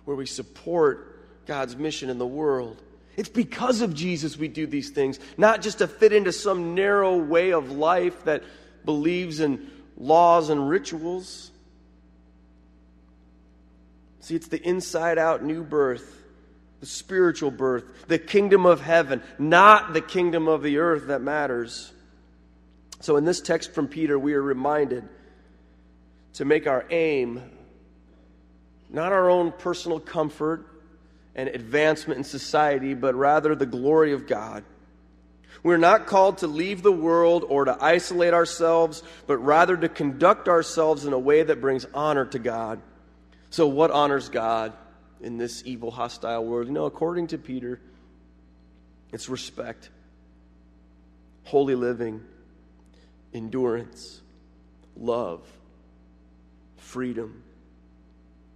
where 0.05 0.17
we 0.17 0.25
support 0.25 1.45
God's 1.45 1.75
mission 1.75 2.09
in 2.09 2.17
the 2.17 2.25
world. 2.25 2.81
It's 3.15 3.29
because 3.29 3.81
of 3.81 3.93
Jesus 3.93 4.37
we 4.37 4.47
do 4.47 4.65
these 4.65 4.89
things, 4.89 5.19
not 5.37 5.61
just 5.61 5.77
to 5.77 5.87
fit 5.87 6.13
into 6.13 6.31
some 6.31 6.73
narrow 6.73 7.15
way 7.15 7.53
of 7.53 7.69
life 7.69 8.23
that 8.23 8.43
believes 8.83 9.39
in 9.39 9.69
laws 9.97 10.49
and 10.49 10.67
rituals. 10.67 11.51
See, 14.21 14.33
it's 14.33 14.47
the 14.47 14.67
inside 14.67 15.19
out 15.19 15.43
new 15.43 15.63
birth, 15.63 16.23
the 16.79 16.87
spiritual 16.87 17.51
birth, 17.51 18.07
the 18.07 18.17
kingdom 18.17 18.65
of 18.65 18.81
heaven, 18.81 19.21
not 19.37 19.93
the 19.93 20.01
kingdom 20.01 20.47
of 20.47 20.63
the 20.63 20.79
earth 20.79 21.05
that 21.05 21.21
matters. 21.21 21.93
So, 23.01 23.17
in 23.17 23.25
this 23.25 23.41
text 23.41 23.73
from 23.73 23.87
Peter, 23.87 24.17
we 24.17 24.35
are 24.35 24.41
reminded 24.41 25.07
to 26.33 26.45
make 26.45 26.67
our 26.67 26.85
aim 26.89 27.41
not 28.91 29.11
our 29.11 29.29
own 29.29 29.51
personal 29.53 29.99
comfort 29.99 30.67
and 31.33 31.47
advancement 31.49 32.17
in 32.17 32.23
society, 32.23 32.93
but 32.93 33.15
rather 33.15 33.55
the 33.55 33.65
glory 33.65 34.11
of 34.11 34.27
God. 34.27 34.63
We're 35.63 35.77
not 35.77 36.07
called 36.07 36.39
to 36.39 36.47
leave 36.47 36.81
the 36.81 36.91
world 36.91 37.45
or 37.47 37.65
to 37.65 37.77
isolate 37.79 38.33
ourselves, 38.33 39.01
but 39.27 39.37
rather 39.37 39.77
to 39.77 39.87
conduct 39.87 40.47
ourselves 40.47 41.05
in 41.05 41.13
a 41.13 41.19
way 41.19 41.43
that 41.43 41.61
brings 41.61 41.85
honor 41.93 42.25
to 42.25 42.39
God. 42.39 42.81
So, 43.49 43.67
what 43.67 43.91
honors 43.91 44.29
God 44.29 44.73
in 45.21 45.37
this 45.37 45.63
evil, 45.65 45.91
hostile 45.91 46.45
world? 46.45 46.67
You 46.67 46.73
know, 46.73 46.85
according 46.85 47.27
to 47.27 47.37
Peter, 47.37 47.79
it's 49.11 49.29
respect, 49.29 49.89
holy 51.43 51.75
living, 51.75 52.21
endurance, 53.33 54.21
love, 54.97 55.41
freedom, 56.77 57.43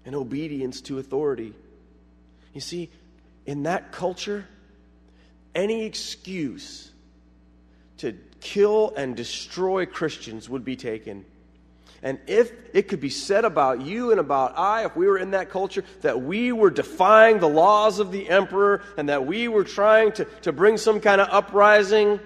and 0.06 0.16
obedience 0.16 0.82
to 0.82 1.00
authority. 1.00 1.54
You 2.54 2.62
see, 2.62 2.90
in 3.46 3.64
that 3.64 3.92
culture, 3.92 4.46
any 5.54 5.86
excuse 5.86 6.92
to 7.98 8.18
kill 8.42 8.94
and 8.96 9.16
destroy 9.16 9.86
Christians 9.86 10.50
would 10.50 10.66
be 10.66 10.76
taken. 10.76 11.26
And 12.04 12.20
if 12.28 12.52
it 12.74 12.88
could 12.88 13.00
be 13.00 13.10
said 13.10 13.46
about 13.46 13.82
you 13.82 14.12
and 14.12 14.20
about 14.20 14.58
I, 14.58 14.86
if 14.86 14.96
we 14.96 15.08
were 15.08 15.18
in 15.18 15.32
that 15.32 15.50
culture, 15.50 15.84
that 16.02 16.22
we 16.22 16.52
were 16.52 16.70
defying 16.70 17.40
the 17.40 17.50
laws 17.50 18.00
of 18.00 18.12
the 18.12 18.30
emperor 18.30 18.84
and 18.98 19.10
that 19.10 19.26
we 19.26 19.48
were 19.48 19.64
trying 19.64 20.12
to, 20.14 20.26
to 20.44 20.52
bring 20.52 20.78
some 20.78 21.00
kind 21.00 21.20
of 21.20 21.30
uprising, 21.32 22.20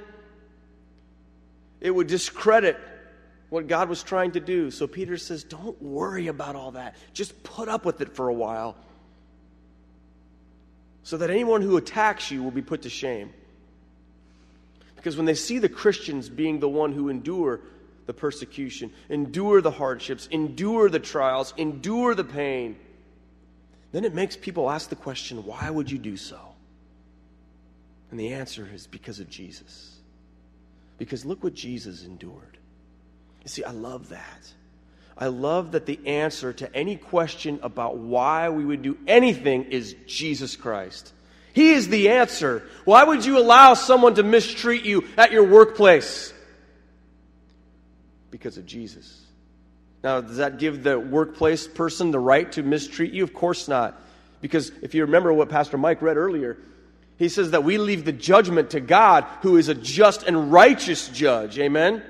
it 1.82 1.92
would 1.92 2.08
discredit 2.08 2.78
what 3.50 3.68
God 3.68 3.90
was 3.90 4.04
trying 4.04 4.32
to 4.32 4.40
do. 4.40 4.72
So 4.72 4.88
Peter 4.88 5.18
says, 5.18 5.44
Don't 5.44 5.82
worry 5.82 6.28
about 6.28 6.56
all 6.56 6.72
that. 6.72 6.96
Just 7.14 7.42
put 7.44 7.68
up 7.68 7.86
with 7.86 8.02
it 8.02 8.16
for 8.16 8.28
a 8.30 8.34
while 8.34 8.76
so 11.04 11.18
that 11.18 11.30
anyone 11.30 11.62
who 11.62 11.78
attacks 11.78 12.30
you 12.30 12.44
will 12.44 12.52
be 12.52 12.62
put 12.62 12.84
to 12.84 12.90
shame. 12.90 13.34
Because 14.96 15.16
when 15.16 15.26
they 15.26 15.34
see 15.34 15.60
the 15.60 15.70
Christians 15.70 16.30
being 16.30 16.60
the 16.60 16.70
one 16.70 16.92
who 16.92 17.10
endure 17.10 17.62
the 18.06 18.14
persecution, 18.14 18.92
endure 19.10 19.62
the 19.62 19.72
hardships, 19.72 20.28
endure 20.30 20.90
the 20.90 21.00
trials, 21.00 21.54
endure 21.58 22.14
the 22.16 22.24
pain, 22.24 22.78
then 23.92 24.04
it 24.04 24.14
makes 24.14 24.36
people 24.36 24.70
ask 24.70 24.90
the 24.90 24.96
question, 24.96 25.46
why 25.46 25.70
would 25.70 25.90
you 25.90 25.98
do 25.98 26.18
so? 26.18 26.40
And 28.12 28.20
the 28.20 28.34
answer 28.34 28.68
is 28.72 28.88
because 28.88 29.20
of 29.20 29.30
Jesus. 29.30 29.96
Because 31.00 31.26
look 31.26 31.44
what 31.44 31.56
Jesus 31.56 32.04
endured. 32.04 32.58
You 33.44 33.50
see, 33.50 33.64
I 33.64 33.72
love 33.72 34.10
that. 34.10 34.54
I 35.18 35.28
love 35.28 35.72
that 35.72 35.88
the 35.88 36.00
answer 36.06 36.54
to 36.54 36.76
any 36.76 36.96
question 36.96 37.60
about 37.64 37.98
why 37.98 38.50
we 38.50 38.64
would 38.64 38.84
do 38.84 38.98
anything 39.08 39.66
is 39.66 39.96
Jesus 40.06 40.56
Christ. 40.56 41.12
He 41.54 41.72
is 41.72 41.88
the 41.88 42.10
answer. 42.10 42.64
Why 42.86 43.04
would 43.04 43.26
you 43.26 43.40
allow 43.40 43.74
someone 43.74 44.14
to 44.16 44.24
mistreat 44.24 44.86
you 44.86 45.06
at 45.18 45.32
your 45.32 45.46
workplace? 45.46 46.34
because 48.32 48.58
of 48.58 48.66
Jesus. 48.66 49.26
Now, 50.04 50.22
does 50.22 50.38
that 50.38 50.60
give 50.60 50.84
the 50.84 51.00
workplace 51.00 51.68
person 51.68 52.12
the 52.12 52.20
right 52.20 52.50
to 52.54 52.64
mistreat 52.64 53.12
you? 53.12 53.24
Of 53.24 53.34
course 53.34 53.68
not. 53.68 54.02
Because 54.42 54.72
if 54.82 54.94
you 54.94 55.04
remember 55.04 55.34
what 55.34 55.50
Pastor 55.50 55.78
Mike 55.78 56.02
read 56.02 56.16
earlier, 56.16 56.58
he 57.20 57.28
says 57.28 57.52
that 57.52 57.66
we 57.66 57.78
leave 57.78 58.06
the 58.06 58.14
judgment 58.14 58.72
to 58.72 58.80
God, 58.80 59.26
who 59.42 59.58
is 59.58 59.68
a 59.68 59.76
just 59.76 60.24
and 60.24 60.54
righteous 60.54 61.10
judge. 61.10 61.60
Amen? 61.60 62.02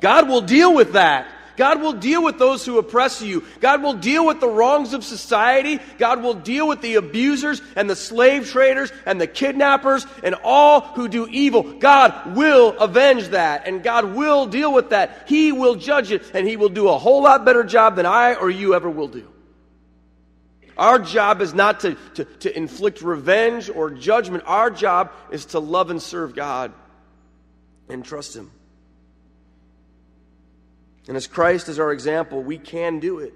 God 0.00 0.28
will 0.28 0.42
deal 0.42 0.72
with 0.72 0.92
that. 0.92 1.26
God 1.56 1.80
will 1.80 1.94
deal 1.94 2.22
with 2.22 2.38
those 2.38 2.64
who 2.64 2.78
oppress 2.78 3.20
you. 3.20 3.42
God 3.60 3.82
will 3.82 3.94
deal 3.94 4.24
with 4.26 4.40
the 4.40 4.48
wrongs 4.48 4.92
of 4.92 5.02
society. 5.02 5.80
God 5.98 6.22
will 6.22 6.34
deal 6.34 6.68
with 6.68 6.82
the 6.82 6.96
abusers 6.96 7.60
and 7.74 7.88
the 7.90 7.96
slave 7.96 8.48
traders 8.48 8.92
and 9.06 9.20
the 9.20 9.26
kidnappers 9.26 10.06
and 10.22 10.36
all 10.44 10.82
who 10.82 11.08
do 11.08 11.26
evil. 11.28 11.62
God 11.62 12.36
will 12.36 12.78
avenge 12.78 13.28
that 13.28 13.66
and 13.66 13.82
God 13.82 14.14
will 14.14 14.46
deal 14.46 14.72
with 14.72 14.90
that. 14.90 15.24
He 15.26 15.50
will 15.50 15.74
judge 15.74 16.12
it 16.12 16.22
and 16.34 16.46
He 16.46 16.56
will 16.56 16.68
do 16.68 16.88
a 16.88 16.98
whole 16.98 17.22
lot 17.22 17.44
better 17.44 17.64
job 17.64 17.96
than 17.96 18.06
I 18.06 18.34
or 18.34 18.50
you 18.50 18.74
ever 18.74 18.90
will 18.90 19.08
do. 19.08 19.26
Our 20.76 20.98
job 20.98 21.40
is 21.40 21.54
not 21.54 21.80
to, 21.80 21.96
to, 22.14 22.24
to 22.24 22.56
inflict 22.56 23.00
revenge 23.00 23.70
or 23.70 23.90
judgment. 23.90 24.44
Our 24.46 24.70
job 24.70 25.12
is 25.30 25.46
to 25.46 25.58
love 25.58 25.90
and 25.90 26.02
serve 26.02 26.34
God 26.34 26.72
and 27.88 28.04
trust 28.04 28.36
Him. 28.36 28.50
And 31.08 31.16
as 31.16 31.26
Christ 31.26 31.68
is 31.68 31.78
our 31.78 31.92
example, 31.92 32.42
we 32.42 32.58
can 32.58 32.98
do 32.98 33.20
it. 33.20 33.32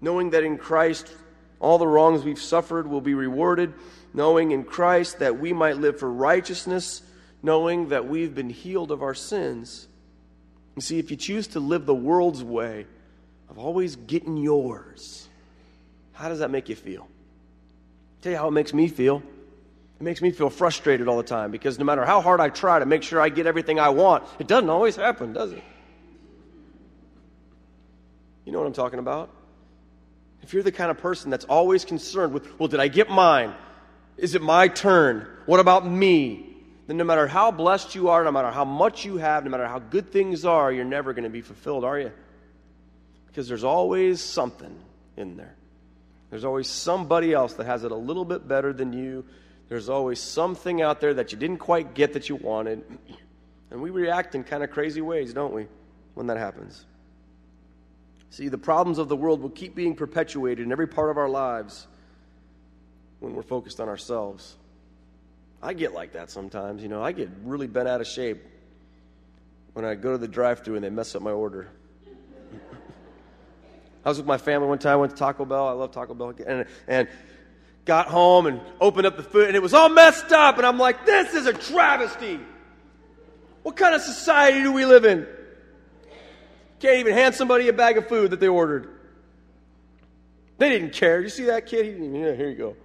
Knowing 0.00 0.30
that 0.30 0.44
in 0.44 0.58
Christ 0.58 1.10
all 1.58 1.78
the 1.78 1.86
wrongs 1.86 2.22
we've 2.22 2.38
suffered 2.38 2.86
will 2.86 3.00
be 3.00 3.14
rewarded, 3.14 3.72
knowing 4.12 4.50
in 4.50 4.64
Christ 4.64 5.20
that 5.20 5.38
we 5.38 5.52
might 5.52 5.78
live 5.78 5.98
for 5.98 6.10
righteousness, 6.10 7.02
knowing 7.42 7.88
that 7.88 8.06
we've 8.06 8.34
been 8.34 8.50
healed 8.50 8.90
of 8.90 9.02
our 9.02 9.14
sins. 9.14 9.88
You 10.76 10.82
see, 10.82 10.98
if 10.98 11.10
you 11.10 11.16
choose 11.16 11.48
to 11.48 11.60
live 11.60 11.86
the 11.86 11.94
world's 11.94 12.44
way 12.44 12.86
of 13.48 13.58
always 13.58 13.96
getting 13.96 14.36
yours, 14.36 15.25
how 16.16 16.28
does 16.28 16.38
that 16.38 16.50
make 16.50 16.68
you 16.68 16.76
feel? 16.76 17.02
I'll 17.02 18.22
tell 18.22 18.32
you 18.32 18.38
how 18.38 18.48
it 18.48 18.52
makes 18.52 18.72
me 18.72 18.88
feel. 18.88 19.22
It 20.00 20.02
makes 20.02 20.20
me 20.20 20.30
feel 20.30 20.50
frustrated 20.50 21.08
all 21.08 21.16
the 21.16 21.22
time 21.22 21.50
because 21.50 21.78
no 21.78 21.84
matter 21.84 22.04
how 22.04 22.20
hard 22.20 22.40
I 22.40 22.48
try 22.48 22.78
to 22.78 22.86
make 22.86 23.02
sure 23.02 23.20
I 23.20 23.28
get 23.28 23.46
everything 23.46 23.78
I 23.78 23.90
want, 23.90 24.24
it 24.38 24.46
doesn't 24.46 24.68
always 24.68 24.96
happen, 24.96 25.32
does 25.32 25.52
it? 25.52 25.62
You 28.44 28.52
know 28.52 28.58
what 28.58 28.66
I'm 28.66 28.72
talking 28.72 28.98
about? 28.98 29.30
If 30.42 30.52
you're 30.54 30.62
the 30.62 30.72
kind 30.72 30.90
of 30.90 30.98
person 30.98 31.30
that's 31.30 31.44
always 31.46 31.84
concerned 31.84 32.32
with, 32.32 32.58
well, 32.58 32.68
did 32.68 32.80
I 32.80 32.88
get 32.88 33.10
mine? 33.10 33.54
Is 34.16 34.34
it 34.34 34.42
my 34.42 34.68
turn? 34.68 35.26
What 35.46 35.60
about 35.60 35.86
me? 35.86 36.56
Then 36.86 36.96
no 36.96 37.04
matter 37.04 37.26
how 37.26 37.50
blessed 37.50 37.94
you 37.94 38.08
are, 38.10 38.22
no 38.22 38.30
matter 38.30 38.50
how 38.50 38.64
much 38.64 39.04
you 39.04 39.16
have, 39.16 39.44
no 39.44 39.50
matter 39.50 39.66
how 39.66 39.80
good 39.80 40.12
things 40.12 40.44
are, 40.44 40.72
you're 40.72 40.84
never 40.84 41.12
going 41.12 41.24
to 41.24 41.30
be 41.30 41.40
fulfilled, 41.40 41.84
are 41.84 41.98
you? 41.98 42.12
Because 43.26 43.48
there's 43.48 43.64
always 43.64 44.20
something 44.20 44.74
in 45.16 45.36
there. 45.36 45.56
There's 46.36 46.44
always 46.44 46.68
somebody 46.68 47.32
else 47.32 47.54
that 47.54 47.64
has 47.64 47.82
it 47.82 47.92
a 47.92 47.96
little 47.96 48.26
bit 48.26 48.46
better 48.46 48.74
than 48.74 48.92
you. 48.92 49.24
There's 49.70 49.88
always 49.88 50.20
something 50.20 50.82
out 50.82 51.00
there 51.00 51.14
that 51.14 51.32
you 51.32 51.38
didn't 51.38 51.60
quite 51.60 51.94
get 51.94 52.12
that 52.12 52.28
you 52.28 52.36
wanted. 52.36 52.84
And 53.70 53.80
we 53.80 53.88
react 53.88 54.34
in 54.34 54.44
kind 54.44 54.62
of 54.62 54.70
crazy 54.70 55.00
ways, 55.00 55.32
don't 55.32 55.54
we, 55.54 55.66
when 56.12 56.26
that 56.26 56.36
happens? 56.36 56.84
See, 58.28 58.48
the 58.48 58.58
problems 58.58 58.98
of 58.98 59.08
the 59.08 59.16
world 59.16 59.40
will 59.40 59.48
keep 59.48 59.74
being 59.74 59.96
perpetuated 59.96 60.62
in 60.62 60.72
every 60.72 60.86
part 60.86 61.08
of 61.08 61.16
our 61.16 61.30
lives 61.30 61.86
when 63.20 63.34
we're 63.34 63.40
focused 63.40 63.80
on 63.80 63.88
ourselves. 63.88 64.56
I 65.62 65.72
get 65.72 65.94
like 65.94 66.12
that 66.12 66.30
sometimes, 66.30 66.82
you 66.82 66.90
know. 66.90 67.02
I 67.02 67.12
get 67.12 67.30
really 67.44 67.66
bent 67.66 67.88
out 67.88 68.02
of 68.02 68.06
shape 68.06 68.44
when 69.72 69.86
I 69.86 69.94
go 69.94 70.12
to 70.12 70.18
the 70.18 70.28
drive 70.28 70.60
through 70.60 70.74
and 70.74 70.84
they 70.84 70.90
mess 70.90 71.14
up 71.14 71.22
my 71.22 71.32
order. 71.32 71.70
I 74.06 74.08
was 74.08 74.18
with 74.18 74.26
my 74.26 74.38
family 74.38 74.68
one 74.68 74.78
time, 74.78 74.92
I 74.92 74.96
went 74.96 75.10
to 75.10 75.18
Taco 75.18 75.44
Bell. 75.44 75.66
I 75.66 75.72
love 75.72 75.90
Taco 75.90 76.14
Bell. 76.14 76.32
And, 76.46 76.64
and 76.86 77.08
got 77.84 78.06
home 78.06 78.46
and 78.46 78.60
opened 78.80 79.04
up 79.04 79.16
the 79.16 79.24
food, 79.24 79.48
and 79.48 79.56
it 79.56 79.62
was 79.62 79.74
all 79.74 79.88
messed 79.88 80.30
up. 80.30 80.58
And 80.58 80.66
I'm 80.66 80.78
like, 80.78 81.04
this 81.04 81.34
is 81.34 81.46
a 81.46 81.52
travesty. 81.52 82.38
What 83.64 83.74
kind 83.74 83.96
of 83.96 84.00
society 84.00 84.62
do 84.62 84.70
we 84.70 84.84
live 84.84 85.04
in? 85.04 85.26
Can't 86.78 86.98
even 87.00 87.14
hand 87.14 87.34
somebody 87.34 87.66
a 87.66 87.72
bag 87.72 87.98
of 87.98 88.06
food 88.08 88.30
that 88.30 88.38
they 88.38 88.46
ordered. 88.46 88.88
They 90.58 90.68
didn't 90.68 90.92
care. 90.92 91.20
You 91.20 91.28
see 91.28 91.46
that 91.46 91.66
kid? 91.66 91.86
He 91.86 91.90
didn't 91.90 92.06
even, 92.06 92.20
yeah, 92.20 92.34
here 92.34 92.48
you 92.48 92.54
go. 92.54 92.76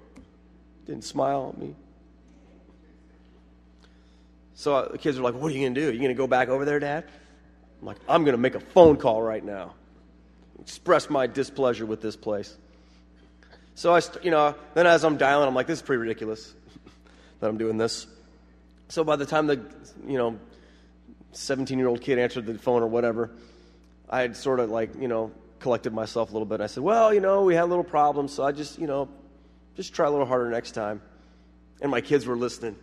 Didn't 0.88 1.04
smile 1.04 1.54
at 1.54 1.62
me. 1.62 1.76
So 4.56 4.76
uh, 4.76 4.92
the 4.92 4.98
kids 4.98 5.20
are 5.20 5.22
like, 5.22 5.36
What 5.36 5.52
are 5.52 5.56
you 5.56 5.62
going 5.62 5.76
to 5.76 5.82
do? 5.82 5.90
Are 5.90 5.92
you 5.92 6.00
going 6.00 6.10
to 6.10 6.16
go 6.16 6.26
back 6.26 6.50
over 6.50 6.66
there, 6.66 6.80
Dad? 6.80 7.06
I'm 7.80 7.86
like, 7.86 7.98
I'm 8.10 8.24
going 8.24 8.34
to 8.34 8.42
make 8.42 8.56
a 8.56 8.60
phone 8.60 8.98
call 8.98 9.22
right 9.22 9.44
now. 9.46 9.76
Express 10.62 11.10
my 11.10 11.28
displeasure 11.28 11.86
with 11.86 12.02
this 12.02 12.16
place. 12.16 12.56
So 13.76 13.96
I, 13.96 14.02
you 14.22 14.32
know, 14.32 14.56
then 14.74 14.86
as 14.86 15.04
I'm 15.04 15.18
dialing, 15.18 15.48
I'm 15.48 15.56
like, 15.56 15.68
This 15.68 15.80
is 15.80 15.84
pretty 15.84 16.00
ridiculous 16.02 16.54
that 17.40 17.48
I'm 17.48 17.58
doing 17.58 17.78
this. 17.78 18.08
So 18.90 19.04
by 19.04 19.16
the 19.16 19.26
time 19.26 19.48
the, 19.48 19.62
you 20.06 20.18
know, 20.18 20.38
17 21.32 21.78
year 21.80 21.88
old 21.88 22.02
kid 22.02 22.20
answered 22.20 22.46
the 22.46 22.58
phone 22.58 22.84
or 22.84 22.88
whatever, 22.88 23.32
I 24.10 24.22
had 24.22 24.36
sort 24.36 24.60
of 24.60 24.70
like, 24.70 24.92
you 25.00 25.08
know, 25.08 25.32
collected 25.60 25.94
myself 25.94 26.30
a 26.30 26.34
little 26.34 26.46
bit. 26.46 26.60
I 26.60 26.68
said, 26.68 26.84
well, 26.84 27.14
you 27.14 27.22
know, 27.22 27.44
we 27.44 27.56
had 27.56 27.64
a 27.64 27.72
little 27.72 27.84
problem, 27.84 28.28
so 28.28 28.44
I 28.44 28.52
just, 28.52 28.80
you 28.80 28.88
know, 28.88 29.08
just 29.76 29.94
try 29.94 30.08
a 30.08 30.12
little 30.12 30.26
harder 30.26 30.50
next 30.50 30.72
time. 30.72 31.02
And 31.82 31.90
my 31.90 32.02
kids 32.02 32.26
were 32.26 32.36
listening. 32.36 32.76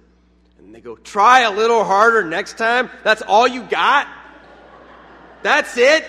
And 0.59 0.75
they 0.75 0.81
go, 0.81 0.97
try 0.97 1.41
a 1.41 1.51
little 1.51 1.85
harder 1.85 2.25
next 2.25 2.57
time? 2.57 2.91
That's 3.05 3.23
all 3.23 3.47
you 3.47 3.63
got? 3.63 4.09
That's 5.43 5.77
it? 5.77 6.05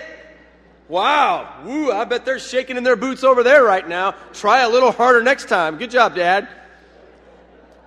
Wow. 0.90 1.62
Woo, 1.64 1.92
I 1.92 2.04
bet 2.04 2.24
they're 2.24 2.40
shaking 2.40 2.76
in 2.76 2.82
their 2.82 2.96
boots 2.96 3.22
over 3.22 3.44
there 3.44 3.62
right 3.62 3.88
now. 3.88 4.16
Try 4.32 4.62
a 4.62 4.68
little 4.68 4.90
harder 4.90 5.22
next 5.22 5.48
time. 5.48 5.78
Good 5.78 5.92
job, 5.92 6.16
Dad. 6.16 6.48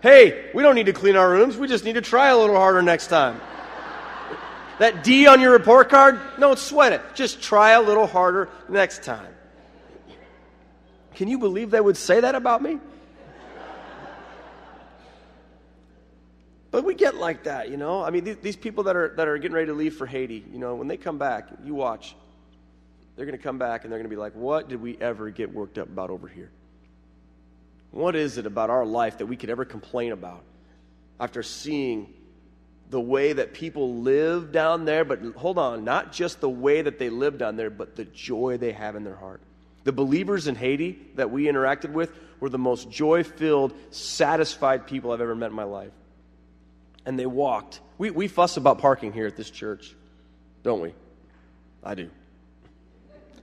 Hey, 0.01 0.49
we 0.53 0.63
don't 0.63 0.75
need 0.75 0.85
to 0.85 0.93
clean 0.93 1.17
our 1.17 1.29
rooms. 1.29 1.57
We 1.57 1.67
just 1.67 1.83
need 1.83 1.95
to 1.95 2.01
try 2.01 2.29
a 2.29 2.37
little 2.37 2.55
harder 2.55 2.81
next 2.81 3.07
time. 3.07 3.41
That 4.79 5.03
D 5.03 5.27
on 5.27 5.41
your 5.41 5.51
report 5.51 5.89
card, 5.89 6.17
don't 6.39 6.57
sweat 6.57 6.93
it. 6.93 7.01
Just 7.13 7.41
try 7.41 7.71
a 7.71 7.81
little 7.81 8.07
harder 8.07 8.47
next 8.69 9.03
time. 9.03 9.33
Can 11.15 11.27
you 11.27 11.37
believe 11.37 11.71
they 11.71 11.81
would 11.81 11.97
say 11.97 12.21
that 12.21 12.35
about 12.35 12.61
me? 12.61 12.79
But 16.71 16.85
we 16.85 16.95
get 16.95 17.15
like 17.15 17.43
that, 17.43 17.69
you 17.69 17.75
know? 17.75 18.01
I 18.01 18.11
mean, 18.11 18.37
these 18.41 18.55
people 18.55 18.85
that 18.85 18.95
are, 18.95 19.13
that 19.17 19.27
are 19.27 19.37
getting 19.37 19.55
ready 19.55 19.67
to 19.67 19.73
leave 19.73 19.95
for 19.95 20.05
Haiti, 20.05 20.43
you 20.53 20.57
know, 20.57 20.75
when 20.75 20.87
they 20.87 20.97
come 20.97 21.17
back, 21.17 21.49
you 21.65 21.75
watch. 21.75 22.15
They're 23.15 23.25
going 23.25 23.37
to 23.37 23.43
come 23.43 23.57
back 23.57 23.83
and 23.83 23.91
they're 23.91 23.99
going 23.99 24.09
to 24.09 24.15
be 24.15 24.19
like, 24.19 24.33
what 24.33 24.69
did 24.69 24.81
we 24.81 24.97
ever 24.97 25.29
get 25.29 25.53
worked 25.53 25.77
up 25.77 25.87
about 25.87 26.09
over 26.09 26.27
here? 26.27 26.49
What 27.91 28.15
is 28.15 28.37
it 28.37 28.45
about 28.47 28.69
our 28.69 28.85
life 28.85 29.19
that 29.19 29.27
we 29.27 29.37
could 29.37 29.51
ever 29.51 29.65
complain 29.65 30.11
about 30.11 30.43
after 31.19 31.43
seeing 31.43 32.11
the 32.89 32.99
way 32.99 33.33
that 33.33 33.53
people 33.53 33.97
live 33.97 34.51
down 34.51 34.85
there, 34.85 35.05
but 35.05 35.21
hold 35.35 35.57
on, 35.57 35.83
not 35.83 36.11
just 36.11 36.41
the 36.41 36.49
way 36.49 36.81
that 36.81 36.99
they 36.99 37.09
live 37.09 37.37
down 37.37 37.55
there, 37.55 37.69
but 37.69 37.95
the 37.95 38.05
joy 38.05 38.57
they 38.57 38.71
have 38.71 38.95
in 38.95 39.03
their 39.03 39.15
heart. 39.15 39.41
The 39.83 39.91
believers 39.91 40.47
in 40.47 40.55
Haiti 40.55 40.99
that 41.15 41.29
we 41.29 41.45
interacted 41.45 41.91
with 41.91 42.11
were 42.39 42.49
the 42.49 42.57
most 42.57 42.89
joy 42.89 43.23
filled, 43.23 43.73
satisfied 43.91 44.87
people 44.87 45.11
I've 45.11 45.21
ever 45.21 45.35
met 45.35 45.49
in 45.49 45.55
my 45.55 45.63
life. 45.63 45.91
And 47.05 47.17
they 47.19 47.25
walked. 47.25 47.79
We, 47.97 48.11
we 48.11 48.27
fuss 48.27 48.57
about 48.57 48.79
parking 48.79 49.11
here 49.11 49.27
at 49.27 49.35
this 49.35 49.49
church, 49.49 49.95
don't 50.63 50.81
we? 50.81 50.93
I 51.83 51.95
do. 51.95 52.09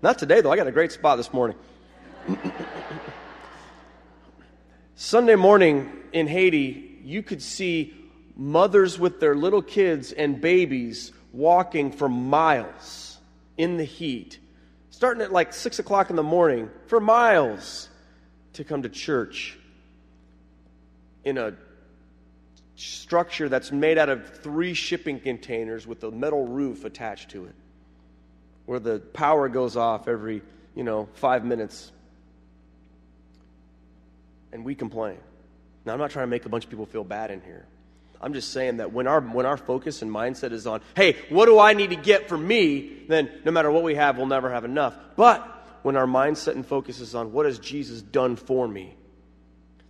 Not 0.03 0.19
today, 0.19 0.41
though. 0.41 0.51
I 0.51 0.57
got 0.57 0.67
a 0.67 0.73
great 0.73 0.93
spot 0.93 1.19
this 1.19 1.33
morning. 1.33 1.57
Sunday 4.95 5.35
morning 5.35 5.91
in 6.13 6.27
Haiti, 6.27 7.01
you 7.05 7.23
could 7.23 7.43
see 7.43 7.95
mothers 8.35 8.99
with 8.99 9.21
their 9.21 9.35
little 9.35 9.61
kids 9.61 10.13
and 10.13 10.41
babies 10.41 11.13
walking 11.33 11.93
for 11.93 12.09
miles 12.09 13.19
in 13.59 13.77
the 13.77 13.85
heat, 13.85 14.39
starting 14.89 15.23
at 15.23 15.33
like 15.33 15.53
6 15.53 15.79
o'clock 15.79 16.09
in 16.09 16.17
the 16.17 16.23
morning, 16.23 16.71
for 16.87 16.99
miles 16.99 17.91
to 18.55 18.65
come 18.65 18.83
to 18.83 18.89
church 18.89 19.59
in 21.25 21.37
a 21.37 21.55
structure 22.77 23.51
that's 23.51 23.71
made 23.71 23.99
out 23.99 24.09
of 24.09 24.39
three 24.39 24.73
shipping 24.73 25.21
containers 25.21 25.87
with 25.87 26.03
a 26.05 26.11
metal 26.11 26.47
roof 26.47 26.87
attached 26.87 27.31
to 27.31 27.45
it, 27.45 27.55
where 28.67 28.79
the 28.79 28.99
power 28.99 29.49
goes 29.49 29.77
off 29.77 30.09
every, 30.09 30.43
you 30.75 30.85
know, 30.85 31.09
five 31.15 31.45
minutes. 31.45 31.91
And 34.53 34.65
we 34.65 34.75
complain. 34.75 35.19
Now, 35.85 35.93
I'm 35.93 35.99
not 35.99 36.11
trying 36.11 36.25
to 36.25 36.31
make 36.31 36.45
a 36.47 36.49
bunch 36.49 36.65
of 36.65 36.71
people 36.71 36.87
feel 36.87 37.05
bad 37.05 37.31
in 37.31 37.41
here. 37.41 37.67
I'm 38.21 38.35
just 38.35 38.53
saying 38.53 38.79
that 38.79 38.93
when 38.93 39.07
our, 39.07 39.21
when 39.21 39.47
our 39.47 39.57
focus 39.57 40.03
and 40.03 40.11
mindset 40.11 40.53
is 40.53 40.67
on, 40.67 40.83
hey, 40.95 41.17
what 41.31 41.47
do 41.47 41.59
I 41.59 41.73
need 41.73 41.91
to 41.91 41.97
get 41.97 42.29
for 42.29 42.37
me, 42.37 43.05
then 43.09 43.31
no 43.45 43.51
matter 43.51 43.71
what 43.71 43.83
we 43.83 43.95
have, 43.95 44.19
we'll 44.19 44.27
never 44.27 44.51
have 44.51 44.65
enough. 44.65 44.95
But 45.17 45.43
when 45.83 45.97
our 45.97 46.07
mindset 46.07 46.53
and 46.53 46.67
focus 46.67 47.01
is 47.01 47.15
on 47.15 47.33
what 47.33 47.47
has 47.47 47.59
Jesus 47.59 48.03
done 48.03 48.37
for 48.37 48.69
me, 48.69 48.95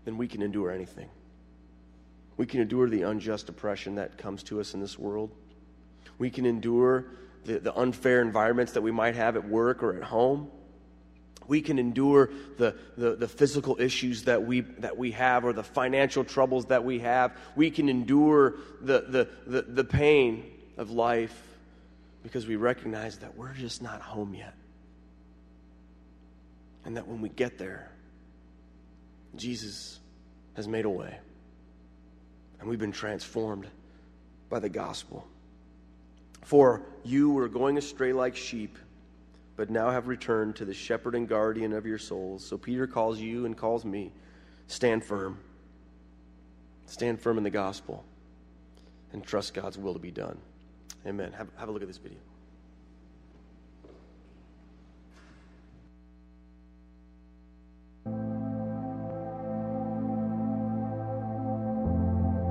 then 0.04 0.16
we 0.16 0.28
can 0.28 0.42
endure 0.42 0.70
anything. 0.70 1.09
We 2.37 2.46
can 2.46 2.61
endure 2.61 2.88
the 2.88 3.02
unjust 3.02 3.48
oppression 3.48 3.96
that 3.96 4.16
comes 4.16 4.44
to 4.44 4.61
us 4.61 4.74
in 4.74 4.80
this 4.80 4.98
world. 4.98 5.30
We 6.18 6.30
can 6.30 6.46
endure 6.46 7.06
the, 7.44 7.59
the 7.59 7.74
unfair 7.76 8.20
environments 8.20 8.72
that 8.72 8.83
we 8.83 8.90
might 8.90 9.14
have 9.14 9.37
at 9.37 9.48
work 9.48 9.83
or 9.83 9.96
at 9.96 10.03
home. 10.03 10.50
We 11.46 11.62
can 11.62 11.79
endure 11.79 12.31
the, 12.59 12.76
the, 12.96 13.16
the, 13.16 13.26
physical 13.26 13.81
issues 13.81 14.24
that 14.24 14.44
we, 14.46 14.61
that 14.61 14.96
we 14.96 15.11
have 15.12 15.44
or 15.44 15.53
the 15.53 15.64
financial 15.64 16.22
troubles 16.22 16.66
that 16.66 16.85
we 16.85 17.00
have. 17.00 17.37
We 17.57 17.72
can 17.72 17.88
endure 17.88 18.55
the, 18.81 19.05
the, 19.09 19.29
the, 19.46 19.62
the 19.62 19.85
pain 19.85 20.48
of 20.76 20.90
life 20.90 21.37
because 22.22 22.46
we 22.46 22.57
recognize 22.57 23.18
that 23.18 23.37
we're 23.37 23.53
just 23.55 23.83
not 23.83 24.00
home 24.00 24.35
yet. 24.35 24.55
And 26.85 26.96
that 26.96 27.09
when 27.09 27.20
we 27.20 27.31
get 27.31 27.59
there, 27.59 27.90
Jesus 29.35 29.98
has 30.55 30.68
made 30.68 30.85
a 30.85 30.90
way. 30.90 31.18
And 32.61 32.68
we've 32.68 32.79
been 32.79 32.92
transformed 32.92 33.66
by 34.48 34.59
the 34.59 34.68
gospel. 34.68 35.26
For 36.42 36.83
you 37.05 37.31
were 37.31 37.48
going 37.48 37.79
astray 37.79 38.12
like 38.12 38.37
sheep 38.37 38.76
but 39.61 39.68
now 39.68 39.90
have 39.90 40.09
returned 40.09 40.57
to 40.57 40.64
the 40.64 40.72
shepherd 40.72 41.14
and 41.14 41.29
guardian 41.29 41.74
of 41.74 41.85
your 41.85 41.98
souls. 41.98 42.42
So 42.42 42.57
Peter 42.57 42.87
calls 42.87 43.20
you 43.20 43.44
and 43.44 43.55
calls 43.55 43.85
me. 43.85 44.11
Stand 44.68 45.05
firm. 45.05 45.38
Stand 46.87 47.20
firm 47.20 47.37
in 47.37 47.44
the 47.44 47.50
gospel 47.50 48.03
and 49.12 49.22
trust 49.22 49.53
God's 49.53 49.76
will 49.76 49.92
to 49.92 49.98
be 49.98 50.11
done. 50.11 50.38
Amen. 51.07 51.33
Have, 51.33 51.48
have 51.59 51.68
a 51.68 51.72
look 51.72 51.83
at 51.83 51.88
this 51.88 51.98
video. 51.98 52.16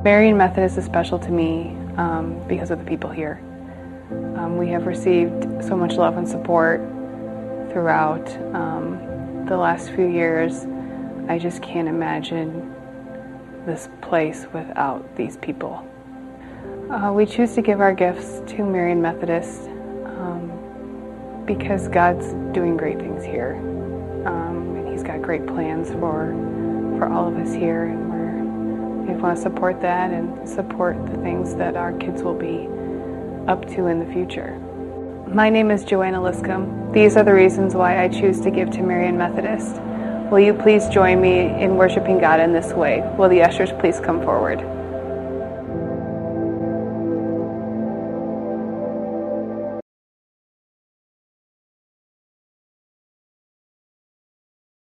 Marian 0.04 0.38
Methodist 0.38 0.78
is 0.78 0.86
special 0.86 1.18
to 1.18 1.32
me 1.32 1.76
um, 1.98 2.40
because 2.48 2.70
of 2.70 2.78
the 2.78 2.86
people 2.86 3.10
here. 3.10 3.42
Um, 4.12 4.58
we 4.58 4.70
have 4.70 4.88
received 4.88 5.64
so 5.64 5.78
much 5.78 5.94
love 5.94 6.18
and 6.18 6.28
support 6.28 6.80
throughout 7.72 8.28
um, 8.56 9.46
the 9.46 9.56
last 9.56 9.92
few 9.92 10.08
years. 10.08 10.66
I 11.28 11.38
just 11.38 11.62
can't 11.62 11.88
imagine 11.88 12.74
this 13.68 13.88
place 14.02 14.48
without 14.52 15.16
these 15.16 15.38
people. 15.38 15.86
Uh, 16.90 17.14
we 17.14 17.28
choose 17.28 17.54
to 17.54 17.62
give 17.62 17.82
our 17.82 17.94
gifts 17.94 18.42
to 18.48 18.64
Marian 18.64 19.00
Methodist 19.00 19.68
um, 20.06 21.44
because 21.46 21.88
God's 21.88 22.34
doing 22.52 22.78
great 22.78 22.98
things 22.98 23.24
here. 23.24 23.58
Um, 24.26 24.76
and 24.76 24.90
He's 24.90 25.04
got 25.04 25.22
great 25.22 25.46
plans 25.46 25.92
for, 25.92 26.34
for 26.98 27.08
all 27.14 27.28
of 27.28 27.38
us 27.38 27.54
here, 27.54 27.86
and 27.86 29.08
we 29.08 29.14
want 29.14 29.36
to 29.36 29.42
support 29.42 29.82
that 29.82 30.12
and 30.12 30.50
support 30.50 30.98
the 31.06 31.18
things 31.18 31.54
that 31.56 31.76
our 31.76 31.94
kids 31.94 32.24
will 32.24 32.34
be 32.34 32.68
up 33.50 33.66
to 33.66 33.88
in 33.88 34.00
the 34.00 34.14
future. 34.14 34.60
My 35.28 35.50
name 35.50 35.72
is 35.72 35.84
Joanna 35.84 36.22
Liscombe. 36.22 36.92
These 36.92 37.18
are 37.18 37.24
the 37.24 37.34
reasons 37.34 37.74
why 37.74 38.04
I 38.04 38.08
choose 38.08 38.40
to 38.42 38.52
give 38.52 38.70
to 38.72 38.84
Marian 38.84 39.18
Methodist. 39.18 39.82
Will 40.32 40.40
you 40.40 40.54
please 40.54 40.88
join 40.90 41.20
me 41.20 41.40
in 41.60 41.76
worshiping 41.76 42.20
God 42.20 42.40
in 42.40 42.54
this 42.54 42.74
way? 42.74 43.02
Will 43.18 43.28
the 43.28 43.42
ushers 43.42 43.72
please 43.80 44.00
come 44.00 44.22
forward? 44.22 44.60